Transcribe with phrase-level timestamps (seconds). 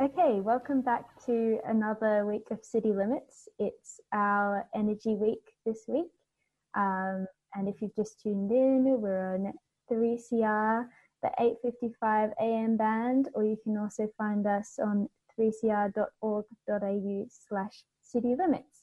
[0.00, 3.48] Okay, welcome back to another week of City Limits.
[3.60, 6.10] It's our energy week this week.
[6.74, 9.52] Um, and if you've just tuned in, we're on
[9.88, 10.88] 3CR,
[11.22, 15.08] the 855 AM band, or you can also find us on
[15.38, 18.82] 3cr.org.au slash city limits.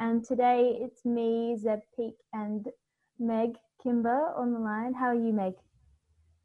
[0.00, 2.66] And today it's me, Zeb Peak, and
[3.20, 4.92] Meg Kimber on the line.
[4.94, 5.54] How are you, Meg?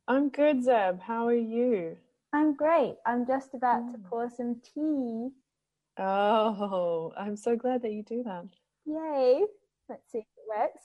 [0.08, 1.00] I'm good, Zeb.
[1.02, 1.98] How are you?
[2.34, 2.96] I'm great.
[3.06, 4.10] I'm just about to mm.
[4.10, 5.30] pour some tea.
[6.00, 8.46] Oh, I'm so glad that you do that.
[8.86, 9.44] Yay.
[9.88, 10.84] Let's see if it works.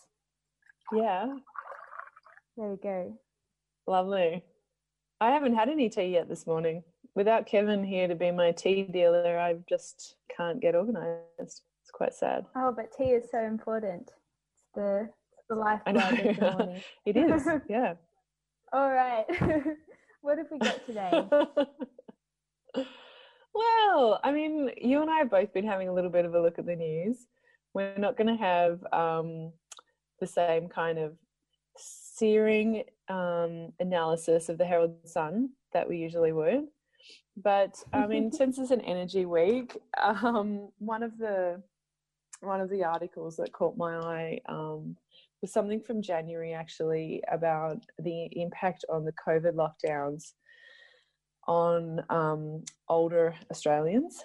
[0.92, 1.36] Yeah.
[2.56, 3.18] There we go.
[3.86, 4.44] Lovely.
[5.20, 6.84] I haven't had any tea yet this morning.
[7.14, 11.22] Without Kevin here to be my tea dealer, I just can't get organized.
[11.38, 11.62] It's
[11.92, 12.44] quite sad.
[12.54, 14.10] Oh, but tea is so important.
[14.52, 16.82] It's the, it's the lifeblood of the morning.
[17.06, 17.94] it is, yeah.
[18.72, 19.24] All right.
[20.20, 21.10] what have we got today?
[23.54, 26.40] well, I mean, you and I have both been having a little bit of a
[26.40, 27.26] look at the news.
[27.74, 29.52] We're not going to have um,
[30.20, 31.14] the same kind of
[31.76, 36.66] searing um, analysis of the Herald Sun that we usually would.
[37.36, 41.62] But I mean, since it's an energy week, um, one of the
[42.40, 44.96] one of the articles that caught my eye um,
[45.40, 50.32] was something from January actually about the impact on the COVID lockdowns
[51.46, 54.24] on um, older Australians.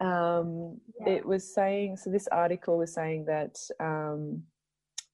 [0.00, 1.14] Um, yeah.
[1.14, 4.42] It was saying, so this article was saying that um,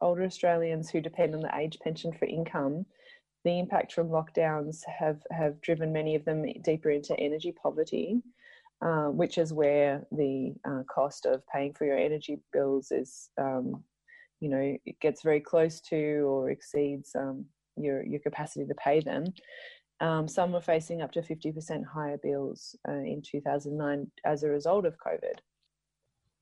[0.00, 2.84] older Australians who depend on the age pension for income,
[3.44, 8.22] the impact from lockdowns have, have driven many of them deeper into energy poverty.
[8.82, 13.84] Um, which is where the uh, cost of paying for your energy bills is, um,
[14.42, 18.98] you know, it gets very close to or exceeds um, your your capacity to pay
[18.98, 19.24] them.
[20.00, 24.10] Um, some were facing up to fifty percent higher bills uh, in two thousand nine
[24.26, 25.38] as a result of COVID.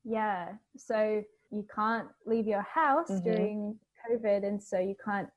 [0.03, 3.23] Yeah, so you can't leave your house mm-hmm.
[3.23, 3.79] during
[4.09, 5.29] COVID, and so you can't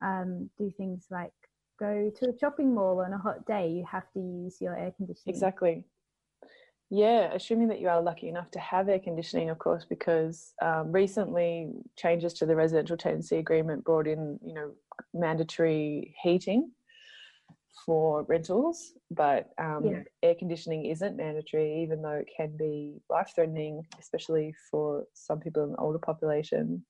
[0.00, 1.32] um, do things like
[1.80, 3.68] go to a shopping mall on a hot day.
[3.68, 5.34] You have to use your air conditioning.
[5.34, 5.84] Exactly.
[6.94, 10.92] Yeah, assuming that you are lucky enough to have air conditioning, of course, because um,
[10.92, 14.72] recently changes to the residential tenancy agreement brought in, you know,
[15.14, 16.70] mandatory heating
[17.86, 20.02] for rentals, but um, yeah.
[20.22, 25.64] air conditioning isn't mandatory, even though it can be life threatening, especially for some people
[25.64, 26.84] in the older population.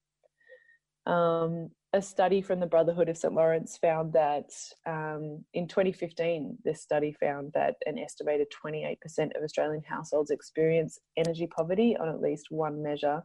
[1.06, 3.34] Um, a study from the Brotherhood of St.
[3.34, 4.50] Laurence found that
[4.86, 8.96] um, in 2015, this study found that an estimated 28%
[9.36, 13.22] of Australian households experience energy poverty on at least one measure.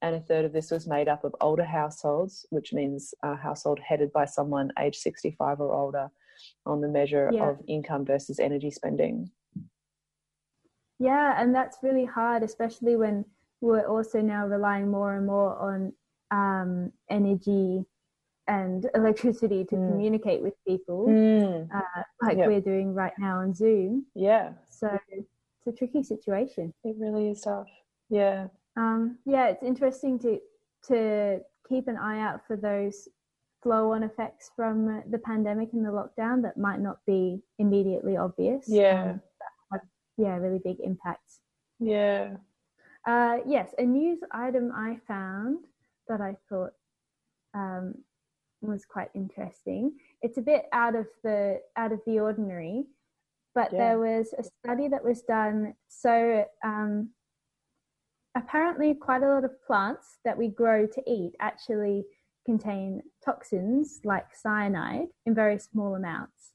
[0.00, 3.78] And a third of this was made up of older households, which means a household
[3.86, 6.08] headed by someone age 65 or older
[6.64, 7.50] on the measure yeah.
[7.50, 9.30] of income versus energy spending.
[10.98, 13.26] Yeah, and that's really hard, especially when
[13.60, 15.92] we're also now relying more and more on
[16.30, 17.84] um, energy
[18.50, 19.88] and electricity to mm.
[19.88, 21.68] communicate with people, mm.
[21.72, 22.48] uh, like yep.
[22.48, 24.04] we're doing right now on Zoom.
[24.16, 24.50] Yeah.
[24.68, 26.74] So it's a tricky situation.
[26.82, 27.68] It really is tough.
[28.08, 28.48] Yeah.
[28.76, 30.40] Um, yeah, it's interesting to
[30.88, 33.08] to keep an eye out for those
[33.62, 38.64] flow-on effects from the pandemic and the lockdown that might not be immediately obvious.
[38.66, 39.18] Yeah.
[39.72, 39.80] Um,
[40.16, 41.40] yeah, really big impacts.
[41.78, 42.36] Yeah.
[43.06, 45.64] Uh, yes, a news item I found
[46.08, 46.72] that I thought
[47.54, 47.94] um,
[48.62, 49.92] was quite interesting.
[50.22, 52.84] It's a bit out of the out of the ordinary,
[53.54, 53.78] but yeah.
[53.78, 55.74] there was a study that was done.
[55.88, 57.10] So um,
[58.36, 62.04] apparently, quite a lot of plants that we grow to eat actually
[62.46, 66.52] contain toxins like cyanide in very small amounts.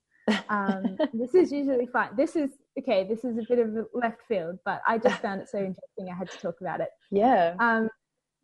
[0.50, 2.16] Um, this is usually fine.
[2.16, 3.08] This is okay.
[3.08, 6.10] This is a bit of a left field, but I just found it so interesting.
[6.12, 6.90] I had to talk about it.
[7.12, 7.56] Yeah.
[7.60, 7.90] Um,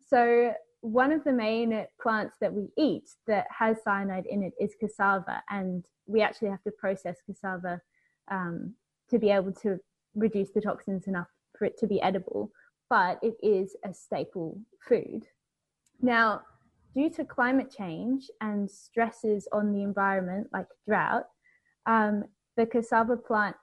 [0.08, 4.74] so one of the main plants that we eat that has cyanide in it is
[4.78, 7.80] cassava, and we actually have to process cassava
[8.30, 8.74] um,
[9.08, 9.78] to be able to
[10.16, 12.50] reduce the toxins enough for it to be edible.
[12.90, 15.22] But it is a staple food.
[16.00, 16.42] Now,
[16.94, 21.26] due to climate change and stresses on the environment, like drought,
[21.86, 22.24] um,
[22.56, 23.54] the cassava plant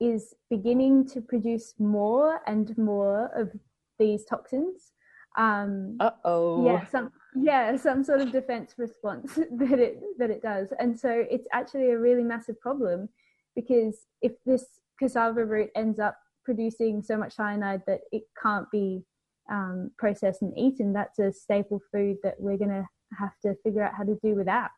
[0.00, 3.52] is beginning to produce more and more of
[3.98, 4.91] these toxins.
[5.36, 6.66] Um, uh oh.
[6.66, 11.24] Yeah, some yeah, some sort of defense response that it that it does, and so
[11.30, 13.08] it's actually a really massive problem
[13.54, 14.64] because if this
[14.98, 19.02] cassava root ends up producing so much cyanide that it can't be
[19.50, 22.86] um, processed and eaten, that's a staple food that we're going to
[23.18, 24.70] have to figure out how to do without.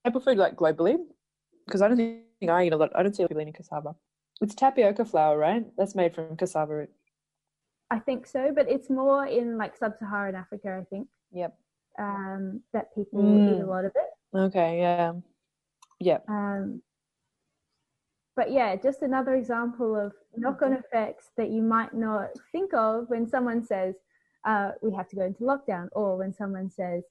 [0.00, 0.96] Staple food, like globally,
[1.66, 2.90] because I don't think I eat a lot.
[2.94, 3.94] I don't see people eating cassava.
[4.40, 5.64] It's tapioca flour, right?
[5.76, 6.90] That's made from cassava root.
[7.90, 10.78] I think so, but it's more in like sub-Saharan Africa.
[10.80, 11.08] I think.
[11.32, 11.56] Yep.
[11.98, 13.56] Um, that people mm.
[13.56, 14.38] eat a lot of it.
[14.38, 14.78] Okay.
[14.80, 15.12] Yeah.
[16.00, 16.28] Yep.
[16.28, 16.82] Um,
[18.34, 20.82] but yeah, just another example of knock-on mm-hmm.
[20.84, 23.94] effects that you might not think of when someone says
[24.44, 27.02] uh, we have to go into lockdown, or when someone says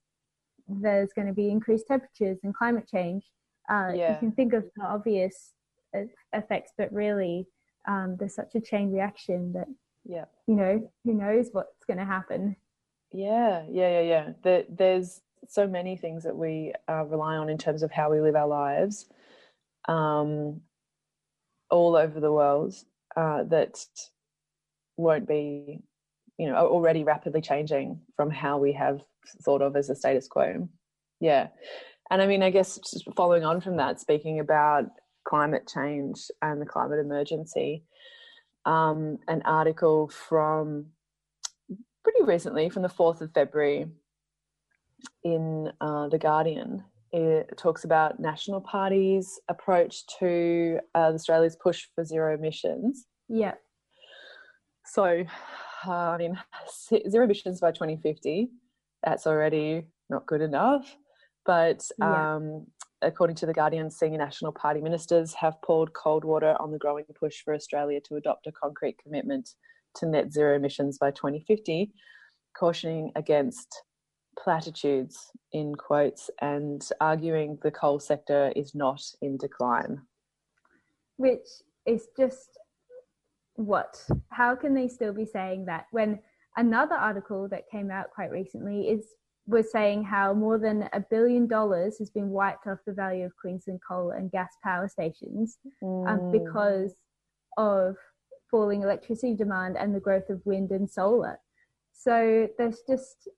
[0.68, 3.24] there's going to be increased temperatures and climate change.
[3.70, 4.14] Uh, yeah.
[4.14, 5.54] You can think of the obvious
[6.34, 7.48] effects, but really,
[7.88, 9.68] um, there's such a chain reaction that
[10.06, 12.56] yeah, you know, who knows what's going to happen.
[13.12, 14.30] Yeah, yeah, yeah, yeah.
[14.44, 18.22] There, there's so many things that we uh, rely on in terms of how we
[18.22, 19.06] live our lives.
[19.88, 20.62] Um,
[21.70, 22.74] all over the world
[23.16, 23.84] uh, that
[24.98, 25.80] won't be,
[26.38, 29.02] you know, already rapidly changing from how we have
[29.44, 30.70] thought of as a status quo.
[31.20, 31.48] Yeah.
[32.10, 34.86] And I mean, I guess just following on from that, speaking about
[35.28, 37.84] climate change and the climate emergency,
[38.66, 40.88] um, an article from
[42.04, 43.88] pretty recently, from the 4th of February,
[45.24, 52.04] in uh, The Guardian, it talks about National Party's approach to uh, Australia's push for
[52.04, 53.06] zero emissions.
[53.30, 53.54] Yeah.
[54.86, 55.24] So,
[55.88, 56.38] uh, I mean,
[57.10, 58.50] zero emissions by 2050,
[59.04, 60.96] that's already not good enough.
[61.46, 62.68] But um,
[63.02, 67.06] according to The Guardian, senior National Party ministers have poured cold water on the growing
[67.20, 69.52] push for Australia to adopt a concrete commitment
[69.96, 71.92] to net zero emissions by 2050,
[72.58, 73.84] cautioning against
[74.38, 80.02] platitudes in quotes and arguing the coal sector is not in decline.
[81.18, 81.48] Which
[81.86, 82.50] is just
[83.56, 83.98] what?
[84.30, 86.20] How can they still be saying that when
[86.58, 89.06] another article that came out quite recently is
[89.48, 93.36] was saying how more than a billion dollars has been wiped off the value of
[93.40, 96.08] Queensland coal and gas power stations um, mm.
[96.08, 96.96] um, because
[97.58, 97.96] of
[98.50, 101.40] falling electricity demand and the growth of wind and solar.
[101.94, 103.30] So there's just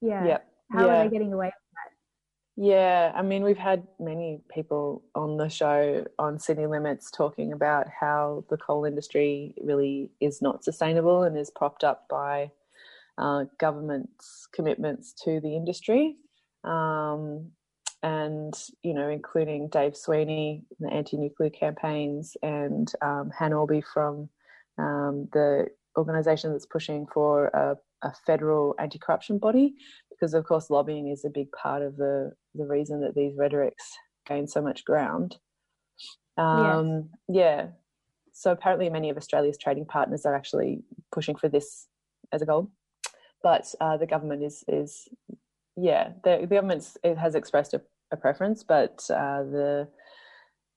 [0.00, 0.24] yeah.
[0.26, 0.46] Yep.
[0.72, 0.92] How yeah.
[0.92, 2.62] are they getting away with that?
[2.62, 7.86] Yeah, I mean, we've had many people on the show on City Limits talking about
[7.88, 12.50] how the coal industry really is not sustainable and is propped up by
[13.20, 16.16] uh, government's commitments to the industry.
[16.64, 17.50] Um,
[18.02, 24.30] and, you know, including Dave Sweeney, the anti nuclear campaigns, and um, Han Aulby from
[24.78, 25.66] um, the
[25.98, 29.74] organisation that's pushing for a a federal anti-corruption body
[30.08, 33.92] because of course lobbying is a big part of the the reason that these rhetorics
[34.26, 35.36] gain so much ground
[36.36, 37.36] um, yes.
[37.36, 37.66] yeah
[38.32, 40.82] so apparently many of australia's trading partners are actually
[41.12, 41.86] pushing for this
[42.32, 42.70] as a goal
[43.42, 45.08] but uh, the government is is
[45.76, 47.80] yeah the, the government has expressed a,
[48.12, 49.88] a preference but uh, the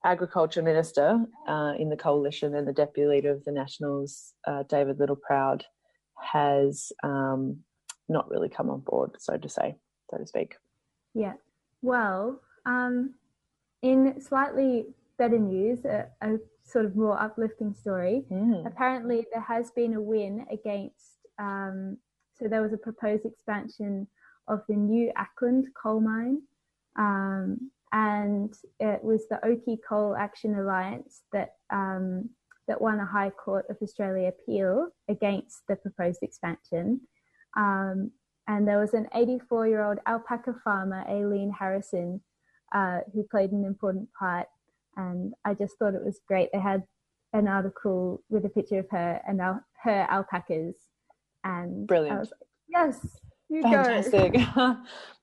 [0.06, 1.18] agriculture minister
[1.48, 5.62] uh, in the coalition and the deputy leader of the nationals uh, david littleproud
[6.20, 7.60] has um,
[8.10, 9.76] not really come on board, so to say,
[10.10, 10.56] so to speak.
[11.14, 11.34] Yeah.
[11.82, 13.16] Well, um,
[13.82, 14.86] in slightly
[15.18, 18.24] better news, a, a, sort of more uplifting story.
[18.32, 18.66] Mm.
[18.66, 21.18] Apparently, there has been a win against.
[21.38, 21.98] Um,
[22.44, 24.06] so there was a proposed expansion
[24.50, 26.42] of the new Acland coal mine,
[26.98, 32.30] um, and it was the Oakey Coal Action Alliance that um,
[32.68, 37.02] that won a High Court of Australia appeal against the proposed expansion.
[37.56, 38.12] Um,
[38.48, 42.22] and there was an 84 year old alpaca farmer, Aileen Harrison,
[42.74, 44.48] uh, who played an important part.
[44.98, 46.50] And I just thought it was great.
[46.52, 46.84] They had
[47.32, 50.76] an article with a picture of her and al- her alpacas.
[51.44, 52.20] And brilliant.
[52.20, 52.30] Like,
[52.70, 53.00] yes,
[53.62, 54.36] Fantastic.
[54.56, 54.78] oh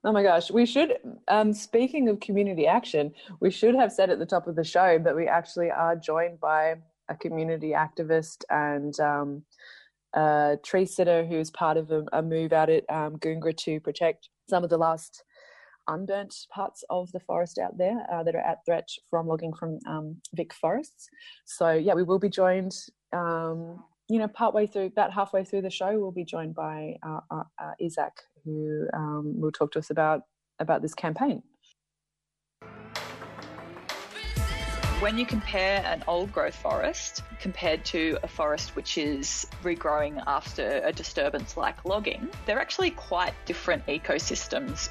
[0.04, 0.50] my gosh.
[0.50, 0.96] We should,
[1.28, 4.98] um, speaking of community action, we should have said at the top of the show
[4.98, 6.76] that we actually are joined by
[7.08, 9.42] a community activist and um,
[10.14, 14.28] a tree sitter who's part of a, a move out at um, Goongerah to protect
[14.48, 15.24] some of the last
[15.88, 19.78] unburnt parts of the forest out there uh, that are at threat from logging from
[19.88, 21.08] um, Vic forests.
[21.46, 22.76] So yeah, we will be joined.
[23.12, 27.20] Um, you know, partway through, about halfway through the show, we'll be joined by uh,
[27.30, 28.12] uh, uh Isaac,
[28.44, 30.22] who um, will talk to us about
[30.58, 31.42] about this campaign.
[34.98, 40.82] When you compare an old growth forest compared to a forest which is regrowing after
[40.84, 44.90] a disturbance like logging, they're actually quite different ecosystems.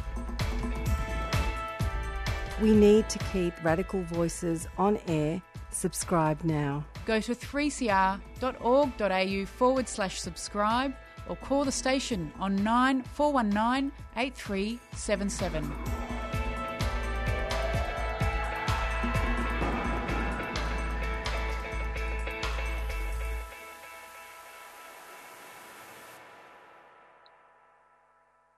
[2.61, 5.41] We need to keep radical voices on air.
[5.71, 6.85] Subscribe now.
[7.07, 10.93] Go to 3cr.org.au forward slash subscribe
[11.27, 16.00] or call the station on 9419 8377.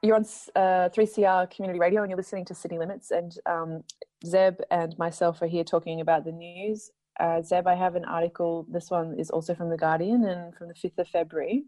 [0.03, 0.25] You're on
[0.57, 3.11] uh, 3CR Community Radio and you're listening to City Limits.
[3.11, 3.83] And um,
[4.25, 6.91] Zeb and myself are here talking about the news.
[7.21, 8.67] Uh, Zeb, I have an article.
[8.69, 11.63] This one is also from The Guardian and from the 5th of February.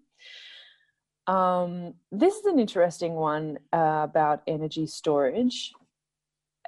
[1.28, 5.72] Um, this is an interesting one uh, about energy storage.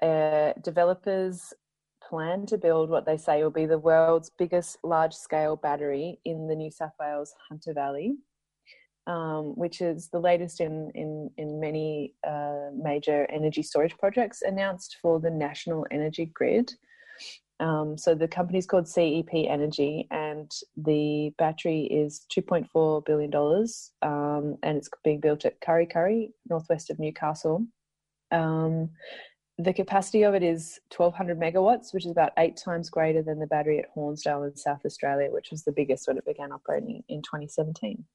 [0.02, 1.54] Uh, developers
[2.02, 6.48] plan to build what they say will be the world's biggest large scale battery in
[6.48, 8.16] the New South Wales Hunter Valley
[9.08, 14.98] um, which is the latest in in in many uh, major energy storage projects announced
[15.02, 16.72] for the national energy grid.
[17.60, 23.02] Um, so the company is called CEP Energy, and the battery is two point four
[23.02, 27.66] billion dollars, um, and it's being built at Curry Kurri, northwest of Newcastle.
[28.32, 28.90] Um,
[29.60, 33.48] the capacity of it is 1200 megawatts, which is about eight times greater than the
[33.48, 37.24] battery at Hornsdale in South Australia, which was the biggest when it began operating in
[37.24, 38.06] 2017.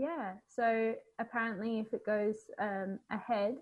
[0.00, 3.56] Yeah, so apparently, if it goes um, ahead,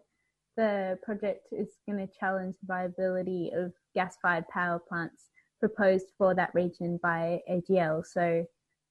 [0.56, 6.36] the project is going to challenge the viability of gas fired power plants proposed for
[6.36, 8.44] that region by AGL so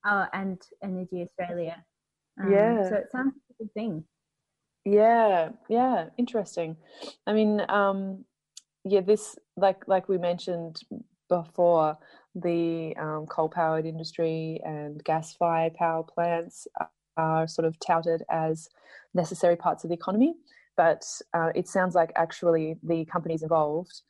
[0.05, 1.85] uh, and Energy Australia.
[2.37, 2.89] Um, yeah.
[2.89, 4.03] So it sounds like a good thing.
[4.83, 6.75] Yeah, yeah, interesting.
[7.27, 8.25] I mean, um,
[8.83, 10.81] yeah, this like like we mentioned
[11.29, 11.97] before,
[12.35, 16.67] the um, coal powered industry and gas fired power plants
[17.17, 18.69] are sort of touted as
[19.13, 20.35] necessary parts of the economy,
[20.75, 24.01] but uh, it sounds like actually the companies involved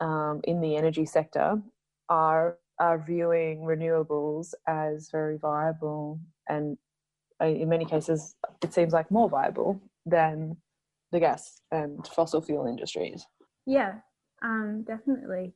[0.00, 1.60] um, in the energy sector
[2.08, 6.18] are are viewing renewables as very viable
[6.48, 6.76] and
[7.40, 10.56] uh, in many cases it seems like more viable than
[11.12, 13.24] the gas and fossil fuel industries.
[13.66, 13.96] Yeah,
[14.42, 15.52] um, definitely.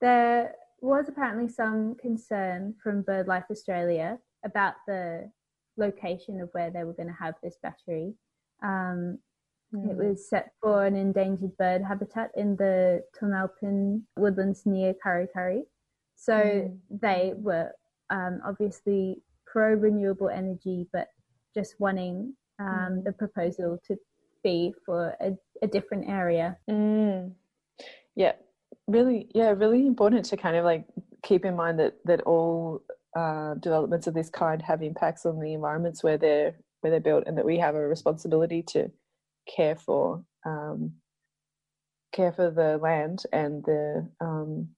[0.00, 5.30] There was apparently some concern from BirdLife Australia about the
[5.76, 8.14] location of where they were going to have this battery.
[8.62, 9.18] Um,
[9.74, 9.90] mm.
[9.90, 15.62] It was set for an endangered bird habitat in the Tonalpin woodlands near Kurri Kurri.
[16.16, 16.78] So mm.
[16.90, 17.70] they were
[18.10, 21.08] um, obviously pro renewable energy, but
[21.54, 23.04] just wanting um, mm.
[23.04, 23.96] the proposal to
[24.44, 26.56] be for a, a different area.
[26.68, 27.28] Hmm.
[28.14, 28.32] Yeah,
[28.86, 30.84] really, yeah, really important to kind of like
[31.24, 32.82] keep in mind that that all
[33.14, 37.24] uh, developments of this kind have impacts on the environments where they're where they're built,
[37.26, 38.90] and that we have a responsibility to
[39.46, 40.92] care for um,
[42.12, 44.68] care for the land and the, um,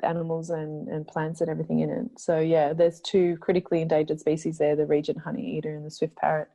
[0.00, 2.06] the animals and, and plants and everything in it.
[2.18, 6.48] So yeah, there's two critically endangered species there: the regent honeyeater and the swift parrot.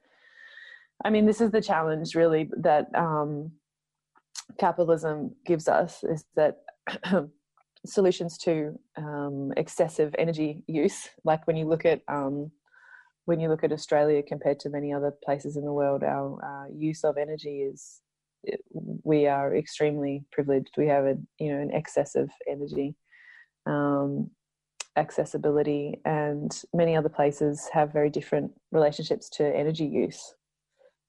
[1.03, 3.51] I mean, this is the challenge really that um,
[4.60, 6.63] capitalism gives us: is that
[7.86, 11.10] solutions to um, excessive energy use.
[11.24, 12.52] Like when you look at um,
[13.25, 16.68] when you look at Australia compared to many other places in the world, our uh,
[16.74, 18.02] use of energy is
[19.04, 20.72] we are extremely privileged.
[20.78, 22.96] We have a you know an excess of energy
[23.66, 24.30] um,
[24.96, 30.36] accessibility, and many other places have very different relationships to energy use.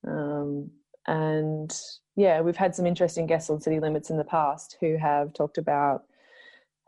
[0.07, 0.71] Um,
[1.07, 1.76] and
[2.16, 5.59] yeah, we've had some interesting guests on City Limits in the past who have talked
[5.59, 6.04] about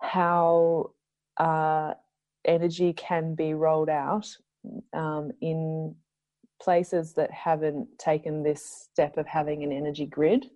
[0.00, 0.92] how
[1.38, 1.94] uh,
[2.44, 4.28] energy can be rolled out
[4.94, 5.94] um, in
[6.62, 10.46] places that haven't taken this step of having an energy grid.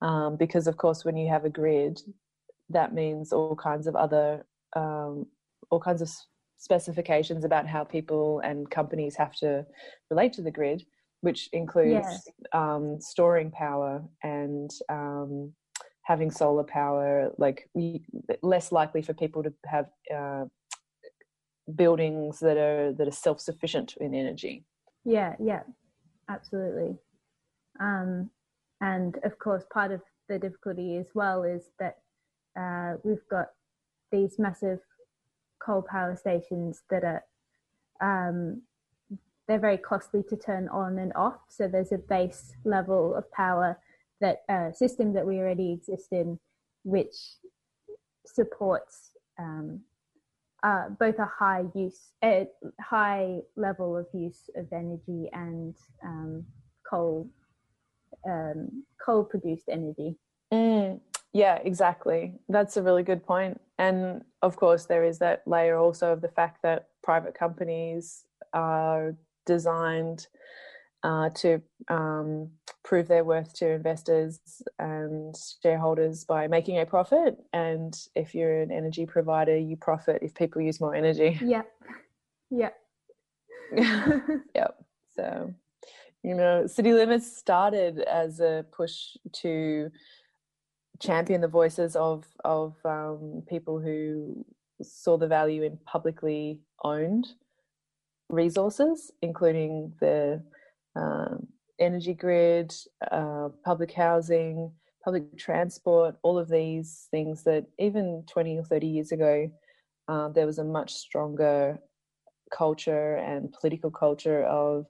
[0.00, 2.00] Um, because, of course, when you have a grid,
[2.70, 5.26] that means all kinds of other, um,
[5.70, 6.10] all kinds of
[6.58, 9.64] specifications about how people and companies have to
[10.10, 10.84] relate to the grid,
[11.20, 12.28] which includes yes.
[12.52, 15.52] Um, storing power and um,
[16.02, 17.68] having solar power, like
[18.42, 20.44] less likely for people to have uh,
[21.74, 24.64] buildings that are that are self sufficient in energy.
[25.04, 25.62] Yeah, yeah,
[26.28, 26.96] absolutely.
[27.80, 28.30] Um,
[28.80, 31.98] and of course, part of the difficulty as well is that
[32.58, 33.48] uh, we've got
[34.10, 34.80] these massive
[35.64, 37.24] coal power stations that are
[38.00, 38.62] um,
[39.46, 41.38] they're very costly to turn on and off.
[41.48, 43.78] So there's a base level of power
[44.22, 46.38] that uh, system that we already exist in,
[46.84, 47.14] which
[48.24, 49.80] supports um,
[50.62, 52.46] uh, both a high use, a
[52.80, 55.74] high level of use of energy and
[56.04, 56.44] um,
[56.88, 57.28] coal,
[58.26, 60.16] um, coal produced energy.
[60.52, 61.00] Mm,
[61.32, 62.34] yeah, exactly.
[62.48, 63.60] That's a really good point.
[63.78, 69.16] And of course, there is that layer also of the fact that private companies are
[69.46, 70.28] designed
[71.02, 72.50] uh, to um,
[72.84, 74.40] prove their worth to investors
[74.78, 77.36] and shareholders by making a profit.
[77.52, 81.38] And if you're an energy provider, you profit if people use more energy.
[81.52, 81.66] Yep.
[82.50, 82.76] Yep.
[84.54, 84.76] yep.
[85.16, 85.54] So,
[86.22, 89.90] you know, City Limits started as a push to
[91.00, 94.44] champion the voices of of um, people who
[94.82, 97.26] saw the value in publicly owned
[98.28, 100.42] resources, including the
[100.96, 101.46] um,
[101.78, 102.74] energy grid,
[103.10, 104.70] uh, public housing,
[105.04, 109.50] public transport, all of these things that even 20 or 30 years ago,
[110.08, 111.78] uh, there was a much stronger
[112.52, 114.86] culture and political culture of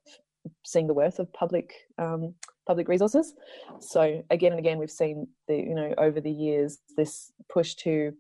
[0.64, 2.34] seeing the worth of public um,
[2.66, 3.34] public resources.
[3.80, 8.12] So again and again, we've seen the you know over the years this push to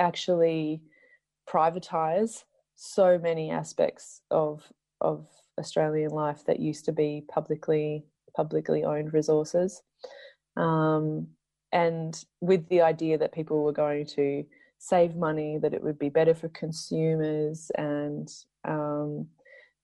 [0.00, 0.80] actually
[1.48, 4.62] privatize so many aspects of
[5.00, 5.26] of
[5.58, 8.04] Australian life that used to be publicly
[8.36, 9.82] publicly owned resources,
[10.56, 11.28] um,
[11.72, 14.44] and with the idea that people were going to
[14.78, 18.32] save money, that it would be better for consumers and
[18.64, 19.26] um,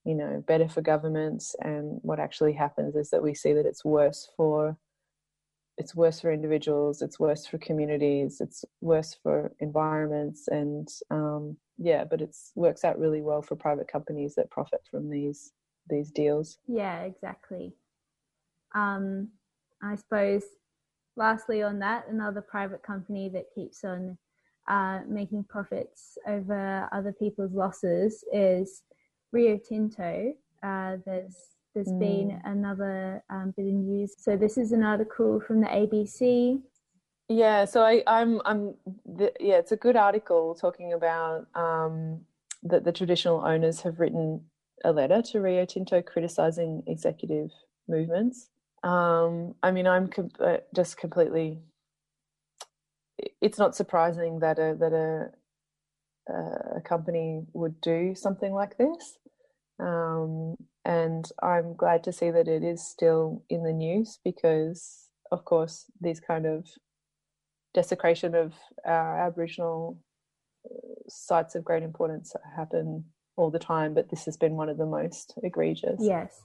[0.05, 1.55] you know better for governments.
[1.61, 4.77] And what actually happens is that we see that it's worse for
[5.77, 12.05] it's worse for individuals, it's worse for communities, it's worse for environments, and um, yeah,
[12.05, 15.51] but it works out really well for private companies that profit from these
[15.87, 16.57] these deals.
[16.67, 17.73] Yeah, exactly.
[18.73, 19.29] Um,
[19.81, 20.43] I suppose,
[21.15, 24.17] lastly, on that, another private company that keeps on
[24.67, 28.83] uh, making profits over other people's losses is
[29.31, 30.33] Rio Tinto.
[30.63, 31.35] Uh, there's
[31.75, 31.99] there's mm.
[31.99, 34.15] been another um, bit of news.
[34.17, 36.61] So this is an article from the ABC.
[37.27, 42.21] Yeah, so I, I'm, I'm, the, yeah, it's a good article talking about um,
[42.63, 44.41] that the traditional owners have written
[44.83, 47.51] a letter to Rio Tinto criticizing executive
[47.87, 48.49] movements.
[48.83, 51.59] Um, I mean, I'm com- uh, just completely.
[53.41, 55.31] It's not surprising that a that a
[56.77, 59.17] a company would do something like this,
[59.79, 65.45] um, and I'm glad to see that it is still in the news because, of
[65.45, 66.65] course, these kind of
[67.73, 68.53] desecration of
[68.85, 69.99] our Aboriginal
[70.65, 73.05] uh, sites of great importance happen
[73.37, 75.99] all the time, but this has been one of the most egregious.
[75.99, 76.41] Yes.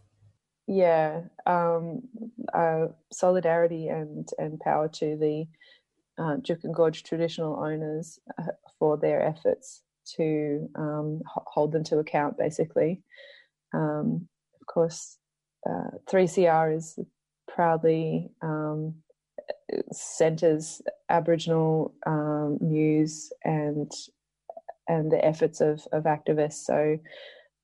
[0.67, 1.23] Yeah.
[1.47, 2.03] Um,
[2.53, 5.47] uh, solidarity and, and power to the
[6.19, 9.83] uh, Juukan Gorge traditional owners uh, for their efforts
[10.17, 13.03] to um, hold them to account, basically.
[13.73, 14.29] Um,
[14.61, 15.19] of course,
[15.69, 16.99] uh, 3CR is
[17.49, 18.95] proudly um,
[19.93, 23.91] centres Aboriginal um, news and
[24.91, 26.65] and the efforts of, of activists.
[26.65, 26.99] So,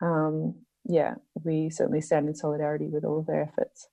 [0.00, 3.88] um, yeah, we certainly stand in solidarity with all of their efforts.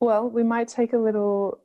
[0.00, 1.60] Well, we might take a little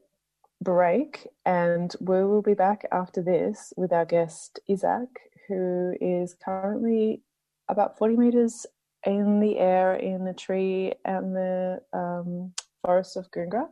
[0.61, 5.09] break and we will be back after this with our guest Isaac,
[5.47, 7.21] who is currently
[7.69, 8.65] about 40 meters
[9.05, 13.69] in the air in the tree and the um, forest of Goongerah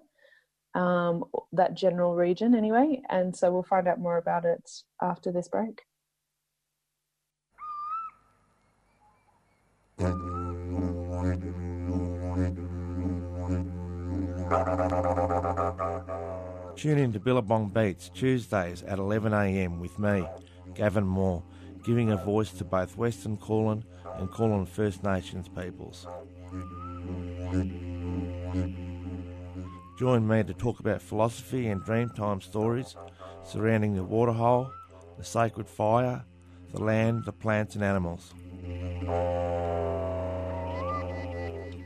[0.76, 3.02] um, that general region anyway.
[3.10, 4.70] And so we'll find out more about it
[5.02, 5.82] after this break.
[16.78, 20.26] Tune in to Billabong Beats Tuesdays at 11am with me,
[20.76, 21.44] Gavin Moore,
[21.84, 23.84] giving a voice to both Western Kulin
[24.16, 26.08] and Kulin First Nations peoples.
[30.00, 32.96] Join me to talk about philosophy and dreamtime stories
[33.44, 34.72] surrounding the waterhole,
[35.18, 36.24] the sacred fire,
[36.72, 38.34] the land, the plants, and animals.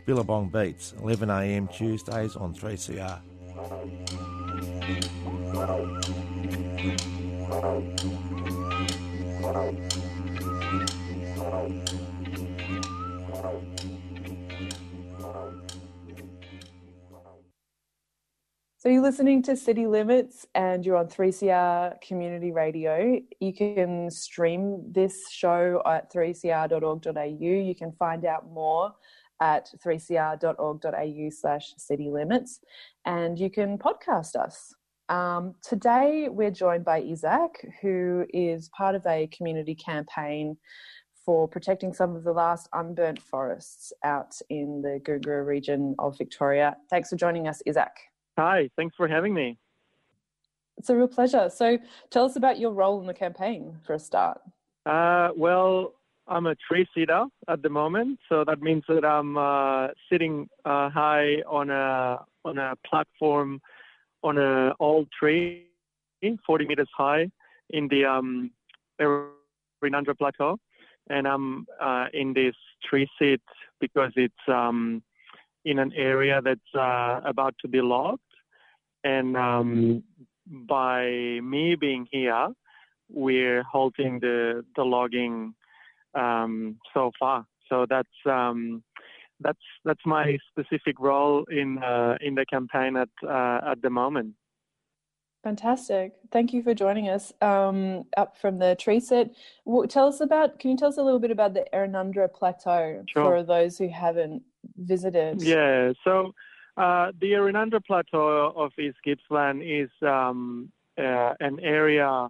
[0.05, 3.19] Billabong Beats, 11am Tuesdays on 3CR.
[18.83, 23.17] So you're listening to City Limits and you're on 3CR Community Radio.
[23.39, 27.37] You can stream this show at 3cr.org.au.
[27.39, 28.91] You can find out more
[29.39, 32.59] at 3cr.org.au slash city limits
[33.05, 34.75] and you can podcast us.
[35.07, 40.57] Um, today we're joined by Isaac, who is part of a community campaign
[41.25, 46.75] for protecting some of the last unburnt forests out in the Goongerah region of Victoria.
[46.89, 47.93] Thanks for joining us, Isaac.
[48.37, 49.57] Hi, thanks for having me.
[50.77, 51.49] It's a real pleasure.
[51.49, 51.77] So,
[52.09, 54.41] tell us about your role in the campaign for a start.
[54.85, 55.93] Uh, well,
[56.27, 60.89] I'm a tree sitter at the moment, so that means that I'm uh, sitting uh,
[60.89, 63.61] high on a on a platform
[64.23, 65.67] on an old tree,
[66.45, 67.29] 40 meters high,
[67.69, 68.51] in the um,
[68.99, 70.57] Errinundra Plateau,
[71.09, 72.55] and I'm uh, in this
[72.89, 73.41] tree sit
[73.79, 75.03] because it's um,
[75.65, 78.21] in an area that's uh, about to be logged.
[79.03, 80.03] And um,
[80.47, 82.49] by me being here,
[83.09, 85.53] we're halting the, the logging
[86.15, 87.45] um, so far.
[87.69, 88.83] So that's um,
[89.39, 94.35] that's that's my specific role in uh, in the campaign at uh, at the moment.
[95.43, 96.13] Fantastic.
[96.31, 99.31] Thank you for joining us um, up from the tree set.
[99.65, 103.03] Well, tell us about, can you tell us a little bit about the Errinundra Plateau
[103.09, 103.25] sure.
[103.25, 104.43] for those who haven't
[104.77, 105.41] visited?
[105.41, 106.33] Yeah, so
[106.77, 112.29] uh, the Errinundra Plateau of East Gippsland is um, uh, an area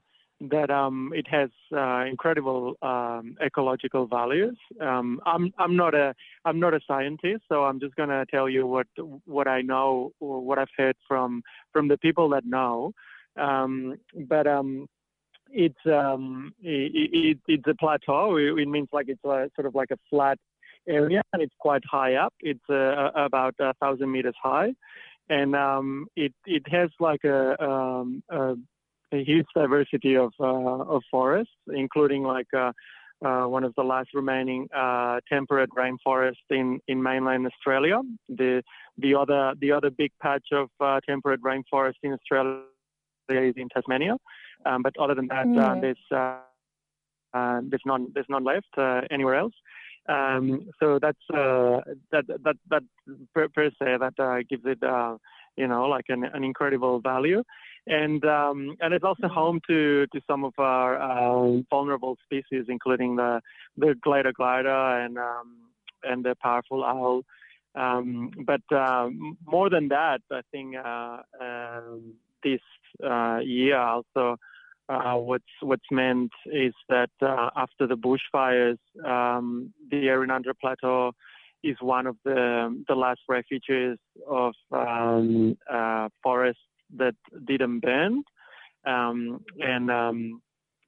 [0.50, 4.58] that um, it has uh, incredible um, ecological values.
[4.82, 8.50] Um, I'm I'm not a I'm not a scientist, so I'm just going to tell
[8.50, 8.88] you what
[9.26, 12.92] what I know or what I've heard from from the people that know.
[13.38, 14.88] Um, but um,
[15.50, 18.36] it's um, it, it, it's a plateau.
[18.38, 20.38] It, it, means like it's a, sort of like a flat
[20.88, 22.34] area, and it's quite high up.
[22.40, 24.74] It's uh, about a thousand meters high,
[25.30, 25.56] and
[26.16, 27.56] it it has like a,
[28.30, 28.56] a
[29.14, 32.72] a huge diversity of uh, of forests, including like uh,
[33.24, 34.68] uh, one of the last remaining
[35.30, 38.02] temperate rainforests in, in mainland Australia.
[38.28, 38.64] The
[38.98, 40.70] the other the other big patch of
[41.08, 42.62] temperate rainforest in Australia
[43.30, 44.18] is in Tasmania,
[44.66, 45.82] um, but other than that, mm.
[45.82, 46.06] there's
[47.34, 49.54] uh, there's none there's none left uh, anywhere else.
[50.08, 51.80] Um, so that's uh,
[52.12, 52.84] that that that
[53.34, 54.80] per, per se that gives it
[55.56, 57.44] you know like an, an incredible value
[57.88, 63.18] and um, and it's also home to, to some of our um, vulnerable species, including
[63.18, 63.42] the
[63.78, 65.58] the glider glider and um,
[66.04, 67.24] and the powerful owl.
[67.76, 71.18] Um, but um, more than that, I think uh,
[72.44, 72.62] this
[73.04, 74.38] uh, year also
[74.90, 81.12] uh, what's what's meant is that uh, after the bushfires, the Errinundra Plateau
[81.64, 86.62] is one of the the last refuges of uh, forests
[86.98, 87.16] that
[87.46, 88.24] didn't burn,
[88.86, 90.42] um, and um,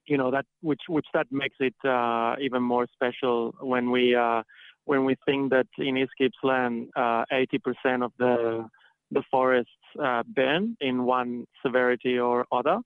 [0.06, 4.42] you know that which which that makes it uh, even more special when we uh,
[4.84, 8.68] when we think that in East Gippsland, uh, 80% of the
[9.10, 9.70] the forests
[10.02, 12.78] uh, burn in one severity or other.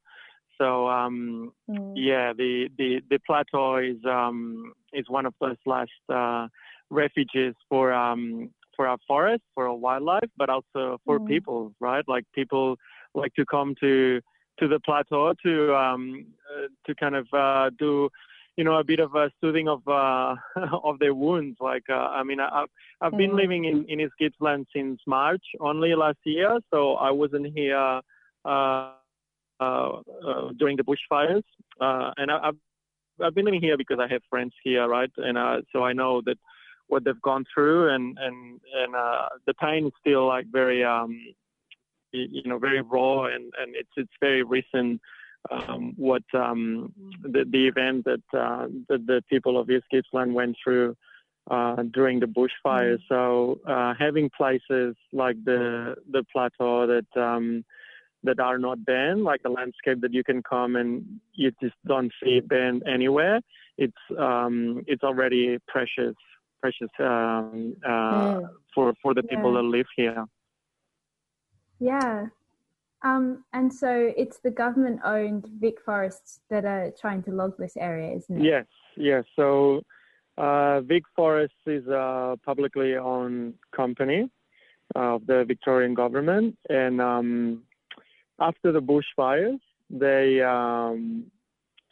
[0.60, 1.92] So um, mm.
[1.96, 6.48] yeah, the, the, the plateau is um, is one of those last uh,
[6.90, 11.28] refuges for um, for our forests, for our wildlife, but also for mm.
[11.28, 12.04] people, right?
[12.06, 12.76] Like people
[13.14, 14.20] like to come to
[14.58, 18.10] to the plateau to um, uh, to kind of uh, do
[18.56, 20.34] you know a bit of a soothing of uh,
[20.84, 21.56] of their wounds.
[21.58, 22.66] Like uh, I mean, I,
[23.00, 23.36] I've been mm.
[23.36, 28.02] living in in East Gippsland since March only last year, so I wasn't here
[28.44, 28.92] uh,
[30.58, 31.44] during the bushfires,
[31.80, 32.56] and I, have
[33.22, 35.10] I've been living here because I have friends here, right?
[35.16, 36.38] And so I know that
[36.88, 38.94] what they've gone through, and and and
[39.46, 41.20] the pain is still like very um,
[42.12, 45.00] you know very raw and, and it's it's very recent
[45.50, 46.92] um, what um,
[47.22, 50.94] the, the event that, uh, that the people of East Gippsland went through
[51.50, 52.98] uh, during the bushfires.
[52.98, 53.08] Mm.
[53.08, 57.64] So uh, having places like the the plateau that um,
[58.24, 62.12] that are not banned, like a landscape that you can come and you just don't
[62.22, 63.40] see banned anywhere.
[63.78, 66.14] It's um, it's already precious
[66.60, 68.48] precious um, uh, mm.
[68.74, 69.62] for for the people yeah.
[69.62, 70.24] that live here.
[71.78, 72.26] Yeah.
[73.02, 77.74] Um, and so it's the government owned Vic Forests that are trying to log this
[77.78, 78.44] area, isn't it?
[78.44, 79.24] Yes, yes.
[79.36, 79.80] So
[80.36, 84.30] uh, Vic Forests is a publicly owned company
[84.94, 87.62] of the Victorian government, and um,
[88.40, 91.26] after the bushfires, they um,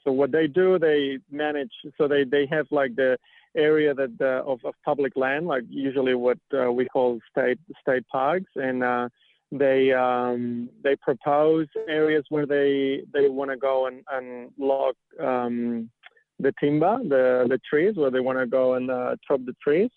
[0.04, 1.72] so what they do, they manage.
[1.98, 3.18] So they they have like the
[3.56, 8.06] area that uh, of, of public land, like usually what uh, we call state state
[8.08, 9.08] parks, and uh,
[9.52, 15.90] they um, they propose areas where they they want to go and, and log um,
[16.38, 19.90] the timber, the the trees, where they want to go and uh, chop the trees,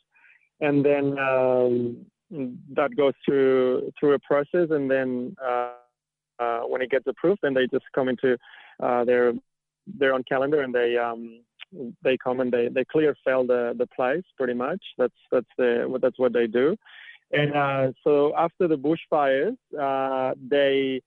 [0.59, 2.05] and then um,
[2.75, 5.35] that goes through through a process, and then
[6.41, 8.37] uh, when it gets approved, then they just come into
[8.81, 9.33] uh, their
[9.99, 11.41] their own calendar and they um,
[12.03, 14.81] they come and they, they clear sell the, the place pretty much.
[14.97, 16.75] That's that's the that's what they do.
[17.31, 21.01] And uh, so after the bushfires, uh, they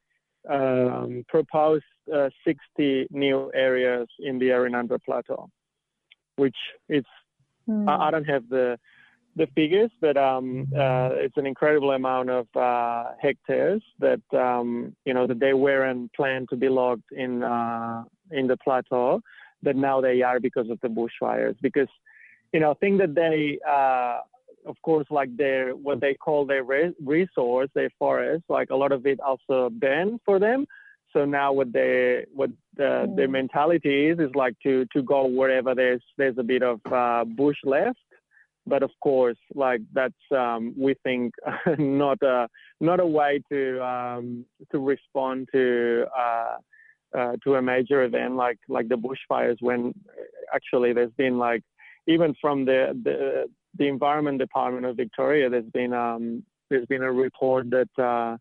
[0.51, 5.51] um, proposed uh, 60 new areas in the Errinundra Plateau,
[6.37, 6.57] which
[6.89, 7.05] is
[7.69, 7.89] mm.
[7.89, 8.79] I, I, don't have the
[9.37, 15.15] the figures, but um, uh, it's an incredible amount of uh, hectares that um, you
[15.15, 19.21] know that they weren't planned to be logged in uh, in the plateau,
[19.63, 21.57] but now they are because of the bushfires.
[21.61, 21.89] Because
[22.55, 24.21] you know, think that they, uh,
[24.65, 28.93] of course, like their what they call their re- resource, their forest, like a lot
[28.93, 30.65] of it also banned for them.
[31.13, 33.17] So now what they what the, mm.
[33.17, 37.25] their mentality is is like to to go wherever there's there's a bit of uh,
[37.25, 37.99] bush left
[38.67, 41.35] but of course, like that's um, we think
[41.79, 42.49] not a
[42.81, 46.57] not a way to um, to respond to uh,
[47.17, 49.57] uh, to a major event like like the bushfires.
[49.61, 49.95] When
[50.55, 51.63] actually there's been like
[52.07, 53.47] even from the the,
[53.79, 57.89] the Environment Department of Victoria, there's been um, there's been a report that.
[57.99, 58.37] Uh,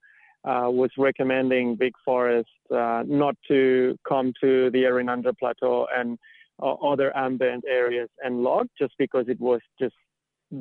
[0.46, 6.20] uh, was recommending Vic Forests uh, not to come to the Errinundra Plateau and
[6.62, 9.96] uh, other ambient areas and log just because it was just